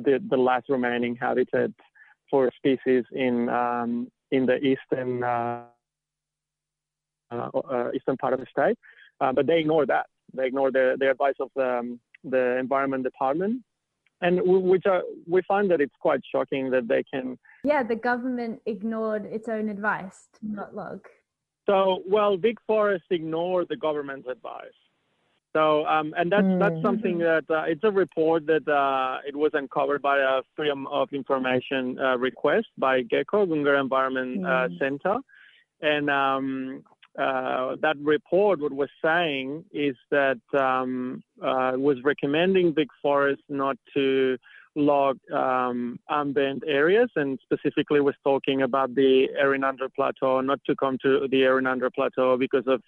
[0.03, 1.71] the, the last remaining habitat
[2.29, 5.65] for species in um, in the eastern uh,
[7.31, 8.77] uh, uh, eastern part of the state.
[9.21, 10.07] Uh, but they ignore that.
[10.33, 13.61] They ignore the, the advice of the, um, the environment department,
[14.21, 17.37] and we, which are, we find that it's quite shocking that they can.
[17.63, 21.05] Yeah, the government ignored its own advice to not log.
[21.65, 24.79] So, well, Vic Forest ignored the government's advice.
[25.53, 27.45] So, um, and that's that's something mm-hmm.
[27.47, 31.99] that uh, it's a report that uh, it was uncovered by a Freedom of Information
[31.99, 34.79] uh, request by GECO Goongerah Environment mm.
[34.79, 35.17] Center,
[35.81, 36.83] and um,
[37.19, 43.77] uh, that report what was saying is that um, uh, was recommending Vic Forests not
[43.93, 44.37] to
[44.75, 50.97] log um, ambient areas, and specifically was talking about the Errinundra Plateau, not to come
[51.03, 52.81] to the Errinundra Plateau because of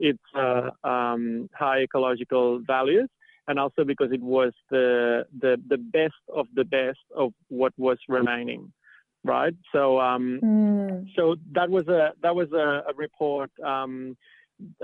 [0.00, 3.08] its uh, um, high ecological values,
[3.46, 7.98] and also because it was the, the the best of the best of what was
[8.08, 8.72] remaining,
[9.22, 9.54] right?
[9.72, 11.06] So um, mm.
[11.14, 14.16] so that was a that was a, a report um,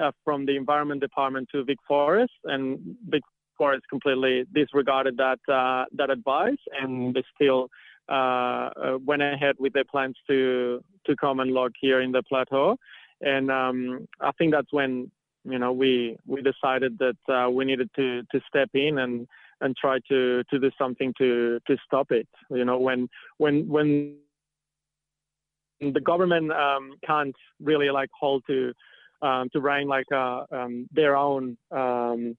[0.00, 3.22] uh, from the Environment Department to Vic Forest, and Vic
[3.56, 7.68] Forest completely disregarded that uh, that advice, and they still.
[8.08, 12.22] Uh, uh, went ahead with their plans to to come and log here in the
[12.22, 12.76] plateau,
[13.20, 15.10] and um, I think that's when
[15.44, 19.26] you know we we decided that uh, we needed to to step in and
[19.60, 22.28] and try to to do something to to stop it.
[22.50, 24.16] You know when when when
[25.80, 28.72] the government um, can't really like hold to
[29.22, 32.36] um, to rein like uh, um, their own um,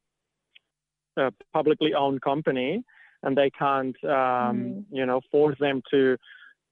[1.20, 2.84] uh, publicly owned company,
[3.24, 4.84] and they can't mm.
[4.92, 6.18] you know force them to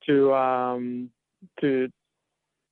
[0.08, 1.10] to um,
[1.62, 1.90] to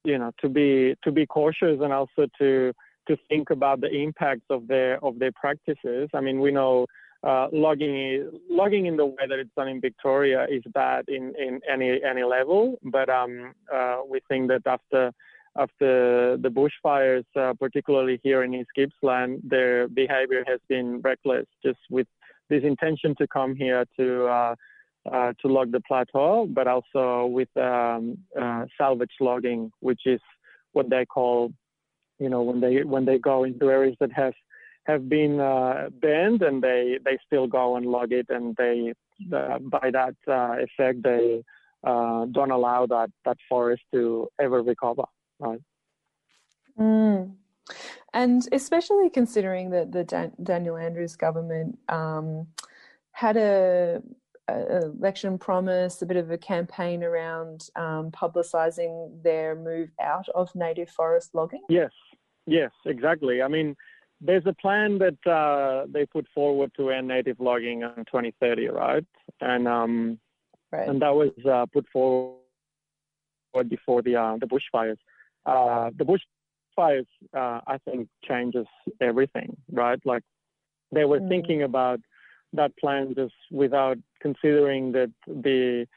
[0.04, 2.74] you know to be to be cautious and also to
[3.08, 6.10] to think about the impacts of their of their practices.
[6.14, 6.86] I mean, we know
[7.24, 11.62] uh, logging logging in the way that it's done in Victoria is bad in, in
[11.72, 15.12] any any level, but um, uh, we think that after
[15.56, 21.80] after the bushfires, uh, particularly here in East Gippsland, their behaviour has been reckless, just
[21.92, 22.08] with
[22.50, 24.28] this intention to come here to
[25.12, 30.22] uh, to log the plateau, but also with um, uh, salvage logging, which is
[30.72, 31.52] what they call,
[32.20, 34.34] you know, when they when they go into areas that have
[34.86, 38.94] have been uh, banned and they they still go and log it, and they
[39.36, 41.44] uh, by that uh, effect they
[41.84, 45.04] uh, don't allow that that forest to ever recover.
[45.40, 45.62] Right.
[46.80, 47.36] Mm.
[48.14, 52.48] And especially considering that the Dan- Daniel Andrews government um,
[53.12, 54.02] had a
[54.50, 60.90] election promise, a bit of a campaign around um, publicising their move out of native
[60.90, 61.64] forest logging?
[61.70, 61.92] Yes,
[62.46, 63.42] yes, exactly.
[63.42, 63.76] I mean,
[64.22, 69.06] there's a plan that uh, they put forward to end native logging in 2030, right?
[69.42, 70.20] And um,
[70.72, 70.88] right.
[70.88, 72.38] and that was uh, put forward
[73.70, 74.98] before the uh, the bushfires.
[75.46, 78.66] Uh, the bushfires, uh, I think, changes
[79.02, 80.00] everything, right?
[80.06, 80.24] Like
[80.92, 81.30] they were Mm.
[81.30, 82.00] thinking about
[82.54, 85.88] that plan just without considering that the,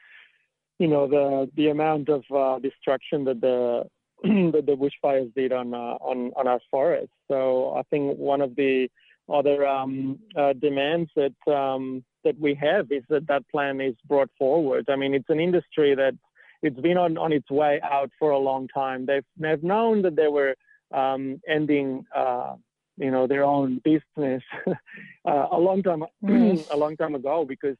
[0.79, 3.83] you know, the the amount of uh, destruction that the
[4.23, 7.13] that the bushfires did on uh, on on our forests.
[7.27, 8.89] So I think one of the
[9.31, 14.29] other um, uh, demands that um, that we have is that that plan is brought
[14.37, 14.85] forward.
[14.89, 16.13] I mean, it's an industry that
[16.61, 19.05] it's been on, on its way out for a long time.
[19.05, 20.55] They've they've known that they were
[20.93, 22.55] um, ending, uh,
[22.97, 26.65] you know, their own business uh, a long time Mm.
[26.71, 27.77] a long time ago because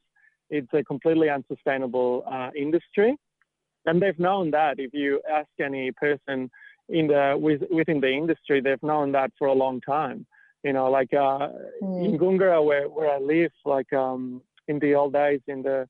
[0.49, 3.17] it's a completely unsustainable uh, industry,
[3.85, 4.79] and they've known that.
[4.79, 6.49] If you ask any person
[6.89, 10.25] in the with, within the industry, they've known that for a long time.
[10.63, 11.49] You know, like uh,
[11.81, 15.87] in Goongerah, where where I live, like um, in the old days, in the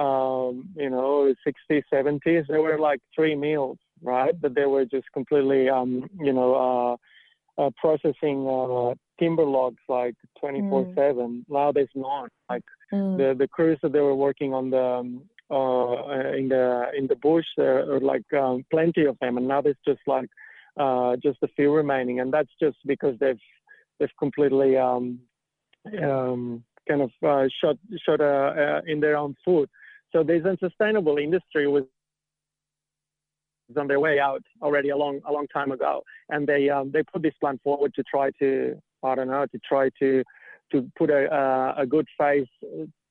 [0.00, 4.38] um, you know 60s, 70s, there were like three meals, right?
[4.42, 6.98] That they were just completely, um, you know,
[7.58, 11.44] uh, uh, processing uh, timber logs like 24/7.
[11.48, 12.30] Now there's not.
[12.48, 13.16] Like Mm.
[13.16, 17.16] the the crews that they were working on the um, uh, in the in the
[17.16, 20.28] bush, there are like um, plenty of them, and now there's just like
[20.78, 23.40] uh, just a few remaining, and that's just because they've
[23.98, 25.18] they've completely um,
[26.02, 29.70] um, kind of uh, shot shot uh, uh, in their own foot.
[30.12, 31.84] So this unsustainable industry was
[33.68, 36.90] was on their way out already a long a long time ago, and they um,
[36.92, 40.22] they put this plan forward to try to I don't know to try to
[40.72, 42.48] to put a uh, a good face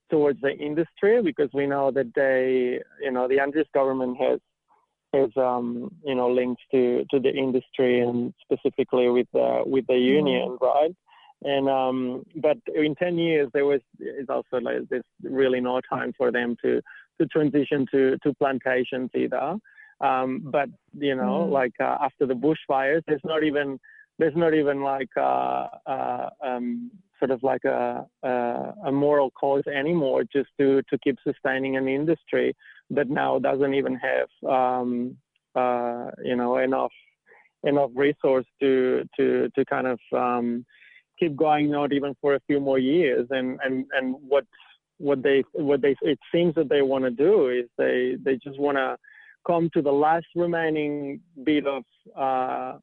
[0.09, 4.39] towards the industry because we know that they you know the Andrews government has
[5.13, 9.97] has um, you know links to to the industry and specifically with the with the
[9.97, 10.95] union right?
[11.45, 16.13] And um, but in 10 years there was is also like there's really no time
[16.17, 16.81] for them to
[17.19, 19.57] to transition to to plantations either
[20.03, 21.51] um, but you know Mm.
[21.51, 23.79] like uh, after the bushfires there's not even
[24.19, 28.29] there's not even like uh, uh, um, sort of like a, a
[28.85, 32.55] a moral cause anymore just to to keep sustaining an industry
[32.89, 35.17] that now doesn't even have um,
[35.55, 36.91] uh, you know enough
[37.63, 40.65] enough resource to to to kind of um,
[41.19, 44.45] keep going not even for a few more years and and and what
[44.97, 48.59] what they what they it seems that they want to do is they they just
[48.59, 48.97] want to
[49.45, 51.83] come to the last remaining bit of
[52.15, 52.77] uh,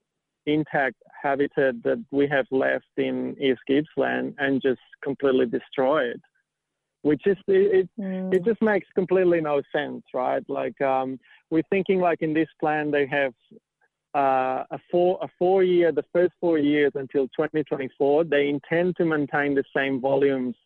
[0.46, 6.20] intact habitat that we have left in East Gippsland and just completely destroy it
[7.02, 10.42] which is it, it, it just makes completely no sense right?
[10.48, 11.18] Like um,
[11.50, 13.32] we're thinking like in this plan they have
[14.14, 19.04] uh, a four a four year the first four years until 2024 they intend to
[19.04, 20.56] maintain the same volumes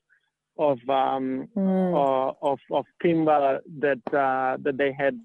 [0.59, 5.19] of um, uh, of of timber that uh, that they had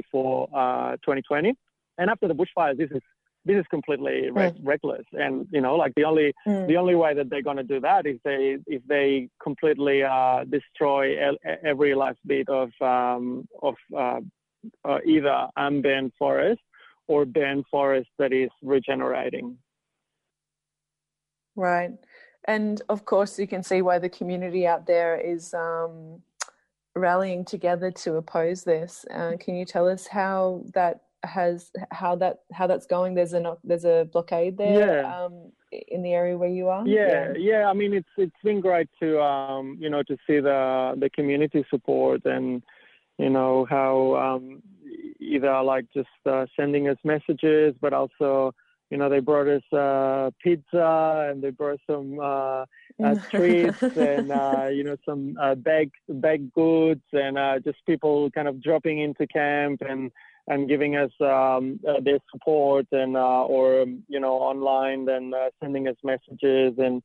[0.00, 1.54] before uh, 2020
[1.98, 3.04] and after the bushfires this is
[3.46, 6.66] this is completely re- reckless and you know like the only Mm.
[6.70, 8.42] the only way that they're going to do that is they
[8.76, 9.08] if they
[9.48, 13.24] completely uh, destroy el- every last bit of um,
[13.68, 14.20] of uh,
[14.88, 16.62] uh, either unburned forest
[17.12, 19.46] or burned forest that is regenerating.
[21.56, 21.92] Right.
[22.46, 26.22] And of course, you can see why the community out there is um,
[26.96, 29.04] rallying together to oppose this.
[29.10, 33.14] Uh, can you tell us how that has how that how that's going?
[33.14, 35.24] There's a there's a blockade there Yeah.
[35.24, 35.52] um,
[35.88, 36.86] in the area where you are.
[36.86, 37.66] Yeah, yeah.
[37.66, 41.64] I mean, it's it's been great to um, you know to see the the community
[41.70, 42.62] support and
[43.18, 44.62] you know how um,
[45.18, 48.54] either like just uh, sending us messages, but also
[48.90, 52.64] you know they brought us uh, pizza and they brought some uh,
[53.02, 58.30] uh, treats and uh, you know some uh, bag bag goods and uh, just people
[58.30, 60.10] kind of dropping into camp and
[60.46, 65.48] and giving us um, uh, their support and uh, or you know online and uh,
[65.62, 67.02] sending us messages and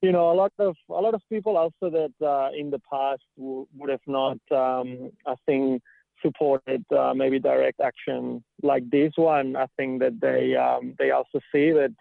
[0.00, 3.22] you know a lot of a lot of people also that uh, in the past
[3.36, 5.82] w- would have not um, I think
[6.22, 9.56] supported uh, maybe direct action like this one.
[9.56, 11.94] I think that they um, they also see that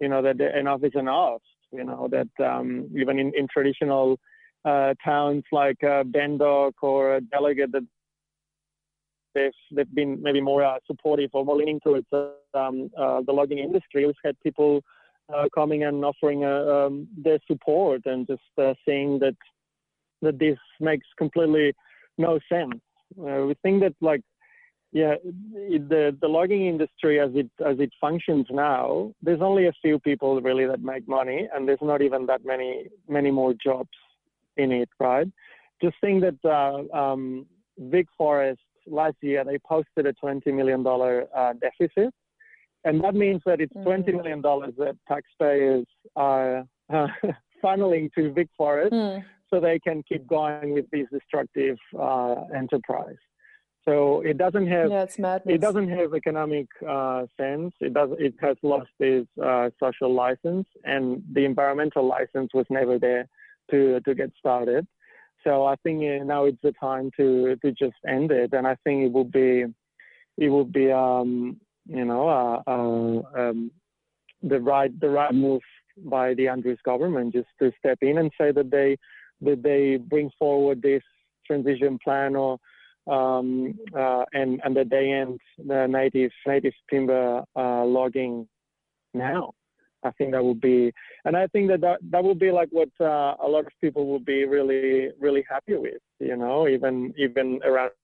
[0.00, 1.42] you know that enough is enough.
[1.72, 4.18] You know that um, even in, in traditional
[4.64, 7.86] uh, towns like uh, Bendoc or Delegate that
[9.34, 13.58] they've they've been maybe more uh, supportive or more leaning towards um, uh, the logging
[13.58, 14.06] industry.
[14.06, 14.82] We've had people
[15.34, 19.36] uh, coming and offering uh, um, their support and just uh, saying that
[20.22, 21.72] that this makes completely
[22.18, 22.80] no sense.
[23.18, 24.22] Uh, we think that like
[24.92, 25.14] yeah,
[25.54, 30.00] it, the the logging industry as it as it functions now, there's only a few
[30.00, 33.90] people really that make money, and there's not even that many many more jobs
[34.56, 35.28] in it, right?
[35.80, 37.46] Just think that uh, um,
[37.78, 42.12] Vic Forest last year they posted a 20 million dollar uh, deficit,
[42.84, 45.86] and that means that it's twenty million dollars that taxpayers
[46.16, 47.06] are uh,
[47.62, 49.24] funneling to Vic Forest Mm.
[49.50, 53.16] So they can keep going with this destructive uh, enterprise.
[53.84, 55.06] So it doesn't have Yeah,
[55.46, 57.72] it doesn't have economic uh, sense.
[57.80, 58.10] It does.
[58.18, 63.26] It has lost its uh, social license, and the environmental license was never there
[63.70, 64.86] to to get started.
[65.44, 68.76] So I think uh, now it's the time to to just end it, and I
[68.84, 69.64] think it will be
[70.36, 73.70] it will be um, you know uh, uh, um,
[74.42, 75.62] the right the right move
[76.04, 78.98] by the Andrews government just to step in and say that they
[79.42, 81.02] that they bring forward this
[81.46, 82.58] transition plan or
[83.10, 88.46] um, uh, and and that they end the native native timber uh, logging
[89.14, 89.52] now.
[90.02, 90.92] I think that would be,
[91.26, 94.06] and I think that that, that would be like what uh, a lot of people
[94.12, 96.00] would be really really happy with.
[96.20, 97.96] You know, even even around here.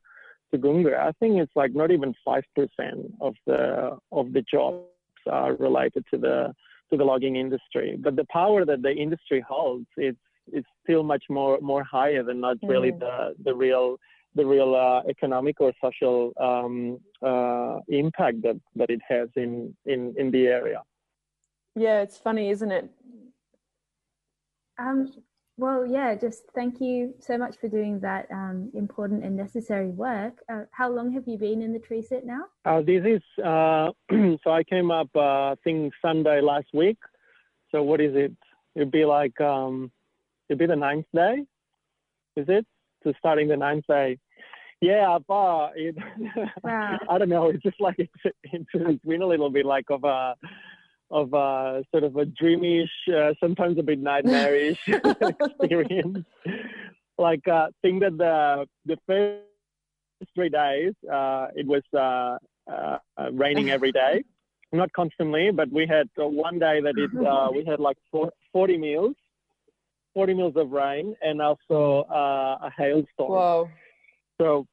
[0.52, 4.86] to Goongerah, I think it's like not even five percent of the of the jobs
[5.30, 6.54] are related to the
[6.90, 7.98] to the logging industry.
[7.98, 10.18] But the power that the industry holds, it's
[10.52, 13.00] it's still much more more higher than not really Mm.
[13.00, 13.98] the the real
[14.36, 20.14] the real uh, economic or social um, uh, impact that, that it has in, in,
[20.18, 20.82] in the area.
[21.74, 22.90] Yeah, it's funny, isn't it?
[24.78, 25.10] Um,
[25.58, 30.34] well, yeah, just thank you so much for doing that um, important and necessary work.
[30.52, 32.44] Uh, how long have you been in the tree sit now?
[32.66, 33.88] Uh, this is uh,
[34.44, 36.98] so I came up uh, I think Sunday last week.
[37.70, 38.32] So what is it?
[38.74, 39.90] It'd be like um,
[40.48, 41.44] it'd be the ninth day,
[42.36, 42.66] is it?
[43.04, 44.18] So starting the ninth day.
[44.80, 45.96] Yeah, but it,
[46.62, 46.98] Wow.
[47.08, 47.48] I don't know.
[47.48, 48.12] It's just like it's,
[48.44, 50.34] it's, been a little bit like of a
[51.10, 56.26] of a sort of a dreamish, uh, sometimes a bit nightmarish experience.
[57.16, 59.44] Like uh, think that the the first
[60.34, 62.38] three days uh, it was uh,
[62.70, 64.24] uh, uh, raining every day,
[64.72, 68.32] not constantly, but we had uh, one day that it uh, we had like four,
[68.52, 69.14] 40 mils,
[70.16, 73.32] 40 mils of rain, and also uh, a hailstorm.
[73.32, 73.70] Whoa.
[74.40, 74.66] So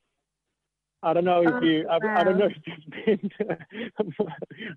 [1.04, 4.28] I don't know if Oh, you, I, I don't know if you've been, to,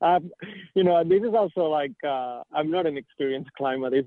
[0.06, 0.32] um,
[0.74, 3.90] you know, this is also like, uh, I'm not an experienced climber.
[3.90, 4.06] This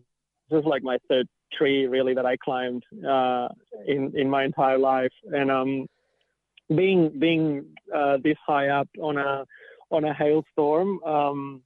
[0.52, 3.48] is like my third tree really that I climbed, uh,
[3.88, 5.14] in, in my entire life.
[5.32, 5.88] And, um,
[6.76, 9.46] being, being, uh, this high up on a,
[9.90, 11.62] on a hailstorm, um,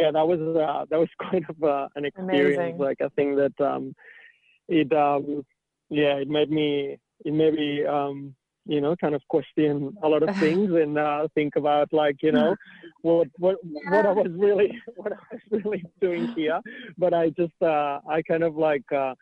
[0.00, 2.58] yeah, that was, uh, that was kind of, uh, an experience.
[2.58, 2.78] Amazing.
[2.78, 3.94] Like, I think that, um,
[4.68, 5.44] it, um,
[5.90, 8.34] yeah, it made me, it made me, um,
[8.68, 12.30] you know, kind of question a lot of things and uh, think about like, you
[12.30, 12.54] know,
[13.02, 16.60] what what what I was really what I was really doing here.
[16.96, 19.14] But I just uh, I kind of like uh,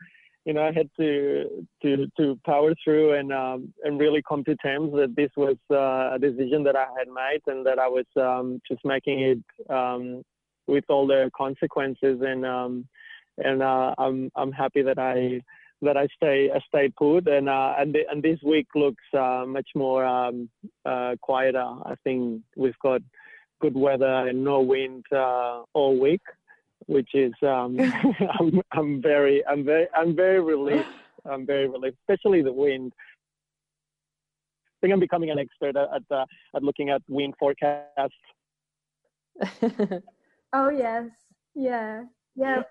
[0.45, 4.57] you know I had to to to power through and um, and really come to
[4.57, 8.07] terms that this was uh, a decision that I had made and that I was
[8.17, 10.23] um, just making it um,
[10.67, 12.87] with all the consequences and um,
[13.39, 15.43] and uh, I'm I'm happy that I
[15.83, 19.45] that I stay I stay put and uh, and the, and this week looks uh,
[19.47, 20.49] much more um,
[20.85, 21.59] uh, quieter.
[21.59, 23.03] I think we've got
[23.61, 26.23] good weather and no wind uh, all week,
[26.87, 27.79] which is um,
[28.41, 30.87] I'm I'm very I'm very I'm very relieved.
[31.31, 32.93] I'm very relieved, especially the wind.
[32.99, 38.15] I think I'm becoming an expert at at, uh, at looking at wind forecasts.
[40.59, 41.11] Oh yes,
[41.55, 42.05] yeah,
[42.35, 42.63] yeah.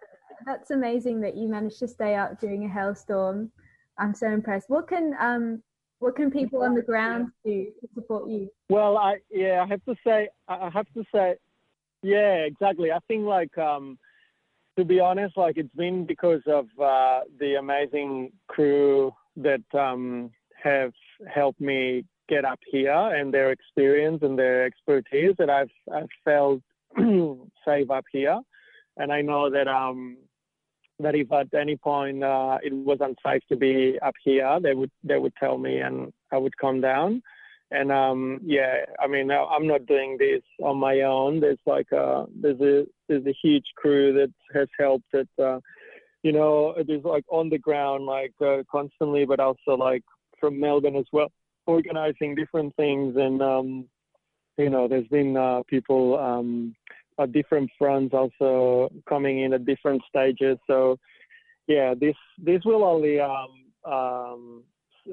[0.47, 3.51] That's amazing that you managed to stay out during a hailstorm.
[3.99, 4.71] I'm so impressed.
[4.71, 5.61] What can um
[5.99, 8.49] what can people on the ground do to support you?
[8.69, 11.35] Well, I yeah, I have to say, I I have to say,
[12.01, 12.91] yeah, exactly.
[12.91, 13.99] I think like um,
[14.79, 20.31] to be honest, like it's been because of uh, the amazing crew that um,
[20.63, 20.91] have
[21.31, 26.63] helped me get up here and their experience and their expertise that I've I've felt
[27.65, 28.39] safe up here,
[28.97, 30.17] and I know that um
[30.99, 34.91] that if at any point uh, it was unsafe to be up here, they would
[35.03, 37.21] they would tell me and I would come down.
[37.71, 41.39] And um, yeah, I mean I'm not doing this on my own.
[41.39, 45.59] There's like a there's a there's a huge crew that has helped That Uh,
[46.23, 50.03] you know, it is like on the ground like uh, constantly, but also like
[50.39, 51.31] from Melbourne as well,
[51.67, 53.87] organizing different things and um,
[54.57, 56.75] you know, there's been uh, people um,
[57.17, 60.57] uh, different fronts also coming in at different stages.
[60.67, 60.97] So
[61.67, 64.63] yeah, this this will only um, um,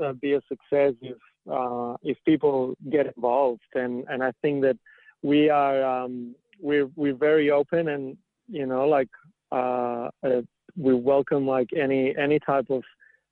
[0.03, 1.17] uh, be a success if
[1.51, 4.79] uh, if people get involved, and and I think that
[5.23, 8.17] we are um, we're we're very open, and
[8.49, 9.09] you know like
[9.51, 10.43] uh, uh,
[10.77, 12.83] we welcome like any any type of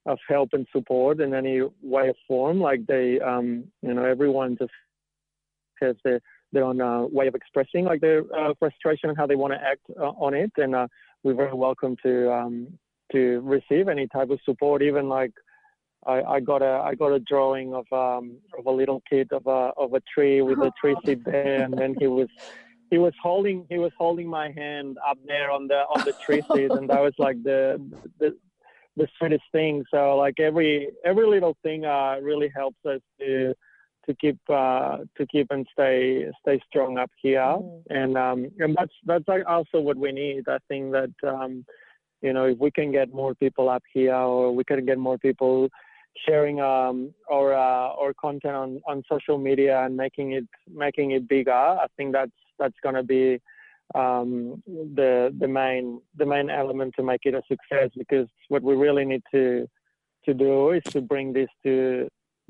[0.06, 2.61] of help and support in any way or form.
[2.61, 4.72] Like they, um, you know, everyone just
[5.80, 6.20] has their
[6.52, 9.60] their own uh, way of expressing like their uh, frustration and how they want to
[9.60, 10.86] act uh, on it, and uh,
[11.22, 12.68] we're very welcome to um,
[13.12, 14.82] to receive any type of support.
[14.82, 15.32] Even like
[16.06, 19.46] I, I got a I got a drawing of um, of a little kid of
[19.46, 22.28] a of a tree with a tree seed there, and then he was
[22.90, 26.42] he was holding he was holding my hand up there on the on the tree
[26.54, 27.80] seat, and that was like the
[28.18, 28.36] the
[28.96, 29.84] the sweetest thing.
[29.90, 33.54] So like every every little thing uh, really helps us to
[34.07, 37.82] to keep uh, to keep and stay stay strong up here, mm.
[37.90, 40.48] and um, and that's that's also what we need.
[40.48, 41.64] I think that um,
[42.22, 45.18] you know if we can get more people up here, or we can get more
[45.18, 45.68] people
[46.26, 51.28] sharing um, our uh, our content on, on social media and making it making it
[51.28, 53.40] bigger, I think that's that's going to be
[53.94, 57.90] um, the the main the main element to make it a success.
[57.96, 59.68] Because what we really need to
[60.24, 62.09] to do is to bring this to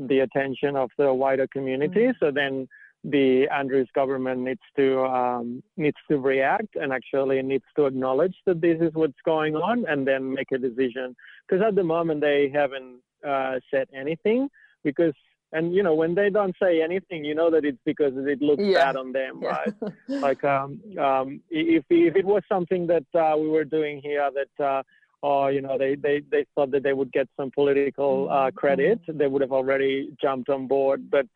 [0.09, 2.07] the attention of the wider community.
[2.07, 2.25] Mm-hmm.
[2.25, 2.69] So then
[3.05, 8.61] the Andrews government needs to um, needs to react and actually needs to acknowledge that
[8.61, 11.17] this is what's going on and then make a decision.
[11.49, 14.49] Because at the moment they haven't uh, said anything
[14.85, 15.15] because
[15.53, 18.63] and you know when they don't say anything you know that it's because it looks
[18.63, 18.85] yeah.
[18.85, 19.49] bad on them yeah.
[19.49, 19.75] right
[20.09, 24.65] like um, um, if, if it was something that uh, we were doing here that
[24.65, 24.83] uh,
[25.23, 28.57] or you know they, they, they thought that they would get some political uh, mm-hmm.
[28.57, 31.27] credit they would have already jumped on board but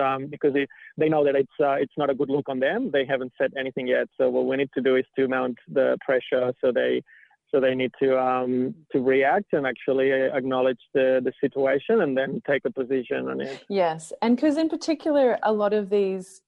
[0.00, 0.66] um, because they,
[0.98, 3.52] they know that it's uh, it's not a good look on them they haven't said
[3.58, 7.02] anything yet so what we need to do is to mount the pressure so they
[7.50, 12.42] so they need to um, to react and actually acknowledge the, the situation and then
[12.46, 13.64] take a position on it.
[13.68, 16.42] Yes, and because in particular, a lot of these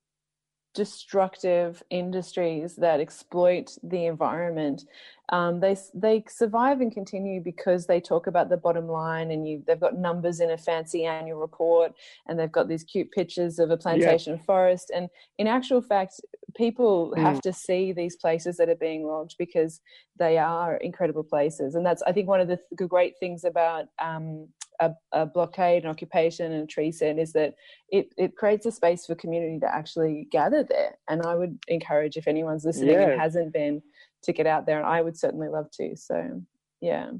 [0.82, 4.84] destructive industries that exploit the environment
[5.30, 9.62] um, they they survive and continue because they talk about the bottom line, and you
[9.66, 11.92] they've got numbers in a fancy annual report,
[12.26, 14.42] and they've got these cute pictures of a plantation yeah.
[14.44, 14.90] forest.
[14.94, 16.20] And in actual fact,
[16.56, 17.20] people mm.
[17.20, 19.80] have to see these places that are being logged because
[20.18, 21.74] they are incredible places.
[21.74, 24.48] And that's I think one of the, the great things about um,
[24.80, 27.54] a, a, blockade, an occupation, and a tree stand is that
[27.90, 30.96] it, it creates a space for community to actually gather there.
[31.08, 33.10] And I would encourage if anyone's listening yeah.
[33.10, 33.82] and hasn't been
[34.22, 35.96] to get out there and I would certainly love to.
[35.96, 36.42] So
[36.80, 37.10] yeah.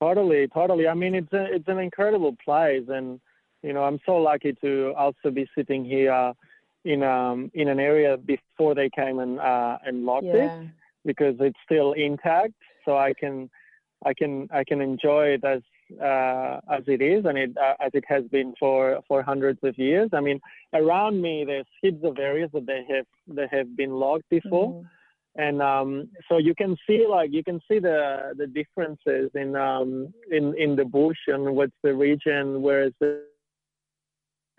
[0.00, 0.88] Totally, totally.
[0.88, 3.20] I mean it's a, it's an incredible place and
[3.62, 6.32] you know, I'm so lucky to also be sitting here
[6.84, 10.60] in um in an area before they came and uh and locked yeah.
[10.60, 10.68] it
[11.04, 12.54] because it's still intact
[12.84, 13.50] so I can
[14.04, 15.60] I can I can enjoy it as
[16.00, 19.78] uh, as it is and it, uh, as it has been for, for hundreds of
[19.78, 20.10] years.
[20.12, 20.40] I mean,
[20.74, 24.86] around me there's heaps of areas that they have they have been logged before, mm
[25.38, 30.12] and um, so you can see like you can see the the differences in um,
[30.30, 33.22] in in the bush and what's the region whereas the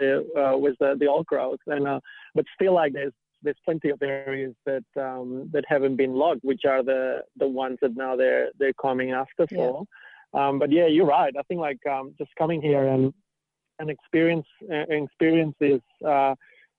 [0.02, 2.00] uh, with the, the old growth and uh,
[2.34, 3.14] but still like there's
[3.44, 7.78] there's plenty of areas that um, that haven't been logged which are the the ones
[7.82, 9.84] that now they're they're coming after for.
[10.34, 13.14] Um, but yeah you're right I think like um, just coming here and
[13.80, 16.36] and experience uh, experience this uh,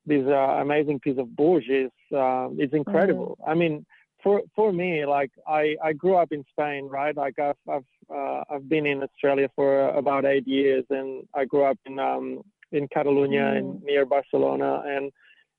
[0.06, 3.38] this uh, amazing piece of bush is uh, is incredible.
[3.40, 3.50] Mm-hmm.
[3.50, 3.86] I mean,
[4.22, 7.16] for for me, like I, I grew up in Spain, right?
[7.16, 11.64] Like I've I've uh, I've been in Australia for about eight years, and I grew
[11.64, 12.42] up in um
[12.72, 13.58] in Catalonia mm.
[13.58, 15.10] and near Barcelona, and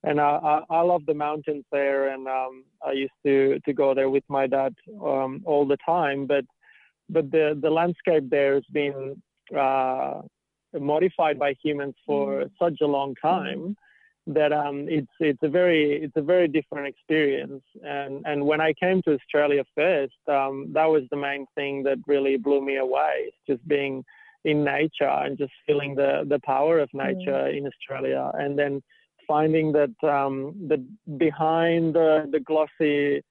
[0.04, 3.94] and I, I, I love the mountains there, and um I used to to go
[3.94, 4.74] there with my dad
[5.04, 6.46] um all the time, but
[7.12, 9.22] but the the landscape there has been
[9.58, 10.22] uh,
[10.80, 12.52] modified by humans for mm.
[12.60, 13.60] such a long time.
[13.60, 13.76] Mm
[14.28, 17.64] that um, it's it's a very it's a very different experience.
[17.84, 21.98] And and when I came to Australia first, um, that was the main thing that
[22.08, 23.32] really blew me away.
[23.48, 24.04] just being
[24.44, 27.58] in nature and just feeling the the power of nature mm.
[27.58, 28.82] in Australia, and then
[29.28, 30.82] finding that um, that
[31.18, 33.24] behind the the glossy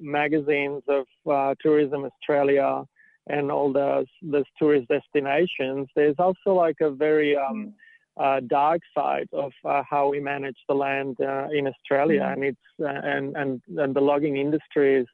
[0.00, 2.84] magazines of uh, Tourism Australia
[3.28, 7.72] and all those those tourist destinations, there's also like a very um,
[8.20, 12.44] uh, dark side of uh, how we manage the land uh, in Australia, mm and
[12.44, 15.06] it's uh, and, and and the logging industry is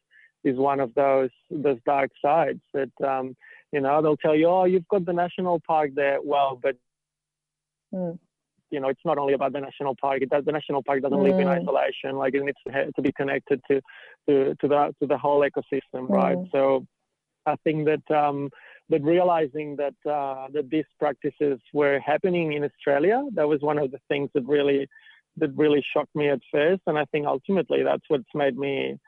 [0.44, 3.36] is one of those those dark sides that um,
[3.72, 6.18] you know they'll tell you, oh, you've got the national park there.
[6.22, 6.76] Well, but
[7.94, 8.18] mm.
[8.70, 10.22] You know, it's not only about the national park.
[10.22, 11.60] It does, the national park doesn't live in Mm.
[11.60, 12.16] isolation.
[12.16, 12.58] Like it needs
[12.96, 13.80] to, be connected to,
[14.28, 16.36] to, to the, to the whole ecosystem, right?
[16.36, 16.50] Mm.
[16.52, 16.86] So
[17.46, 18.50] I think that, um,
[18.90, 23.90] that realizing that, uh, that these practices were happening in Australia, that was one of
[23.90, 24.86] the things that really,
[25.36, 26.82] that really shocked me at first.
[26.86, 28.98] And I think ultimately that's what's made me,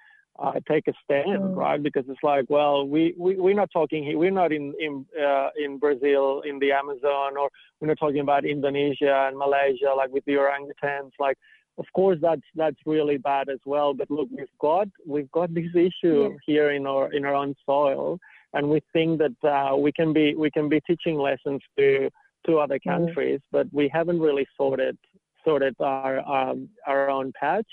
[0.40, 1.56] uh, take a stand, Mm.
[1.56, 1.82] right?
[1.82, 4.16] Because it's like, well, we, we we're not talking here.
[4.16, 4.92] We're not in in
[5.28, 10.10] uh, in Brazil, in the Amazon, or we're not talking about Indonesia and Malaysia, like
[10.16, 11.12] with the orangutans.
[11.26, 11.36] Like,
[11.82, 13.92] of course, that's that's really bad as well.
[14.00, 16.36] But look, we've got we've got this issue Yeah.
[16.46, 18.18] here in our in our own soil,
[18.54, 22.10] and we think that uh, we can be we can be teaching lessons to
[22.46, 24.96] to other countries, but we haven't really sorted
[25.44, 27.70] sorted our um, our own patch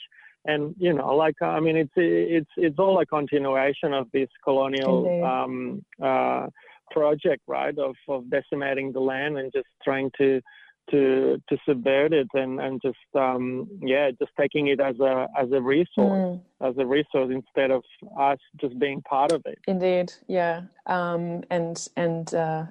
[0.47, 4.97] and you know like i mean it's it's it's all a continuation of this colonial
[5.31, 6.47] um uh
[6.91, 10.41] project right of of decimating the land and just trying to
[10.89, 15.51] to to subvert it and and just um yeah just taking it as a as
[15.51, 16.41] a resource Mm.
[16.61, 17.83] as a resource instead of
[18.17, 19.59] us just being part of it.
[19.67, 22.63] Indeed, yeah, um, and and uh,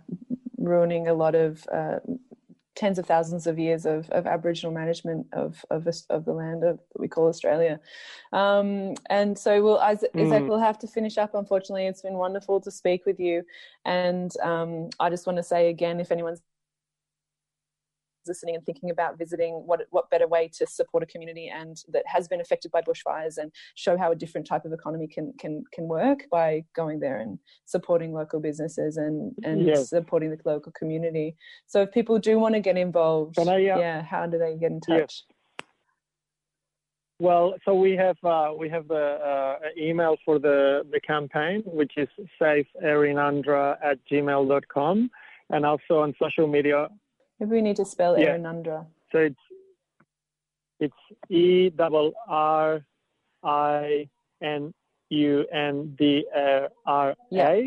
[0.58, 1.98] ruining a lot of uh,
[2.76, 6.78] tens of thousands of years of, of Aboriginal management of of, of the land of,
[6.92, 7.80] that we call Australia.
[8.32, 10.46] Um, and so, we'll Isaac, Mm.
[10.48, 11.34] we'll have to finish up.
[11.34, 13.42] Unfortunately, it's been wonderful to speak with you,
[13.84, 16.42] and um, I just want to say again, if anyone's
[18.28, 22.04] listening and thinking about visiting what what better way to support a community and that
[22.06, 25.64] has been affected by bushfires and show how a different type of economy can can
[25.72, 29.90] can work by going there and supporting local businesses and and Yes.
[29.90, 34.02] supporting the local community so if people do want to get involved I, uh, yeah
[34.02, 35.22] how do they get in touch Yes.
[37.18, 41.92] Well, so we have uh, we have the uh, email for the, the campaign, which
[41.96, 42.08] is
[42.40, 45.10] saveerrinundra at gmail.com,
[45.50, 46.88] and also on social media.
[47.38, 48.36] Maybe we need to spell Yeah.
[48.36, 49.44] Errinundra So it's
[50.80, 52.84] it's E double R
[53.42, 54.08] I
[54.42, 54.74] N
[55.10, 57.60] U N D R Yeah.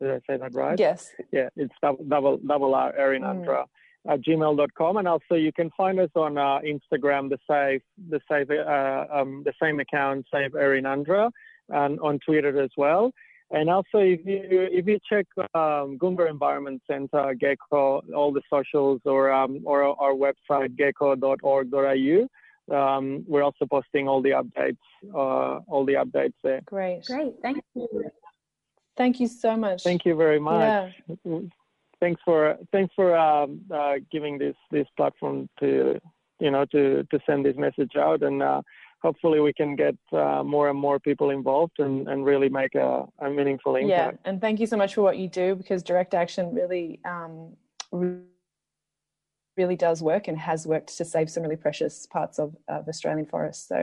[0.00, 0.78] Did I say that right?
[0.78, 3.66] yes Yeah, it's double double, double R Errinundra
[4.08, 8.50] at gmail.com, and also you can find us on uh, Instagram, the save the save
[8.50, 11.30] uh, um, the same account, save Errinundra,
[11.68, 13.12] and on Twitter as well.
[13.52, 14.40] And also, if you
[14.72, 20.14] if you check um, Goongerah Environment Center, GECO, all the socials, or um, or our
[20.14, 24.78] website geco.org.au, um, we're also posting all the updates,
[25.14, 26.62] uh, all the updates there.
[26.64, 28.10] great Great, thank you.
[28.96, 30.94] thank you so much Thank you very much.
[31.26, 31.38] yeah
[32.00, 36.00] Thanks for thanks for um, uh, giving this this platform to
[36.40, 38.60] you know to to send this message out, and uh,
[39.02, 43.04] hopefully we can get uh, more and more people involved and, and really make a,
[43.18, 44.18] a meaningful impact.
[44.22, 47.56] yeah and thank you so much for what you do because direct action really um,
[49.56, 53.26] really does work and has worked to save some really precious parts of, of australian
[53.26, 53.78] forests so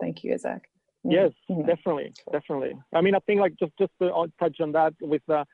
[0.00, 0.64] thank you isaac
[1.04, 1.12] Mm.
[1.18, 1.66] Yes, Mhm.
[1.66, 2.74] definitely, definitely.
[2.94, 4.06] I mean, I think like just just to
[4.38, 5.44] touch on that with uh,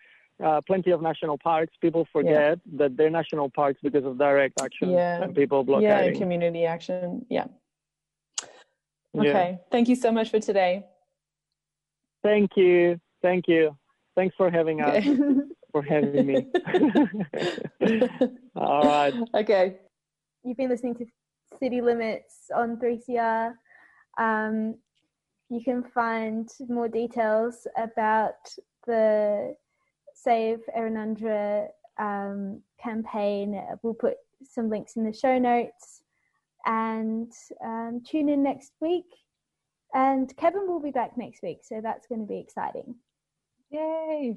[0.47, 4.91] uh, plenty of national parks, people forget that they're national parks because of direct action
[4.91, 5.22] Yeah.
[5.22, 7.47] and people yeah and community action yeah
[9.23, 9.31] Yeah.
[9.31, 10.85] okay thank you so much for today
[12.23, 13.77] Thank you, thank you,
[14.16, 15.16] thanks for having us, okay,
[15.73, 16.47] for having me.
[18.57, 19.14] All right.
[19.35, 19.77] okay.
[20.45, 21.07] You've been listening to
[21.61, 23.55] City Limits on 3CR.
[24.19, 24.77] Um,
[25.49, 28.35] you can find more details about
[28.87, 29.55] the
[30.14, 33.62] Save Errinundra um, campaign.
[33.83, 36.03] We'll put some links in the show notes
[36.66, 37.32] and
[37.64, 39.06] um, tune in next week.
[39.94, 42.96] And Kevin will be back next week, so that's going to be exciting.
[43.70, 44.36] yay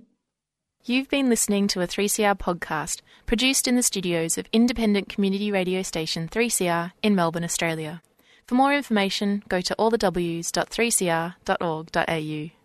[0.83, 5.83] You've been listening to a 3CR podcast produced in the studios of independent community radio
[5.83, 8.01] station 3CR in Melbourne, Australia.
[8.47, 12.60] For more information, go to allthews.3cr.org.au.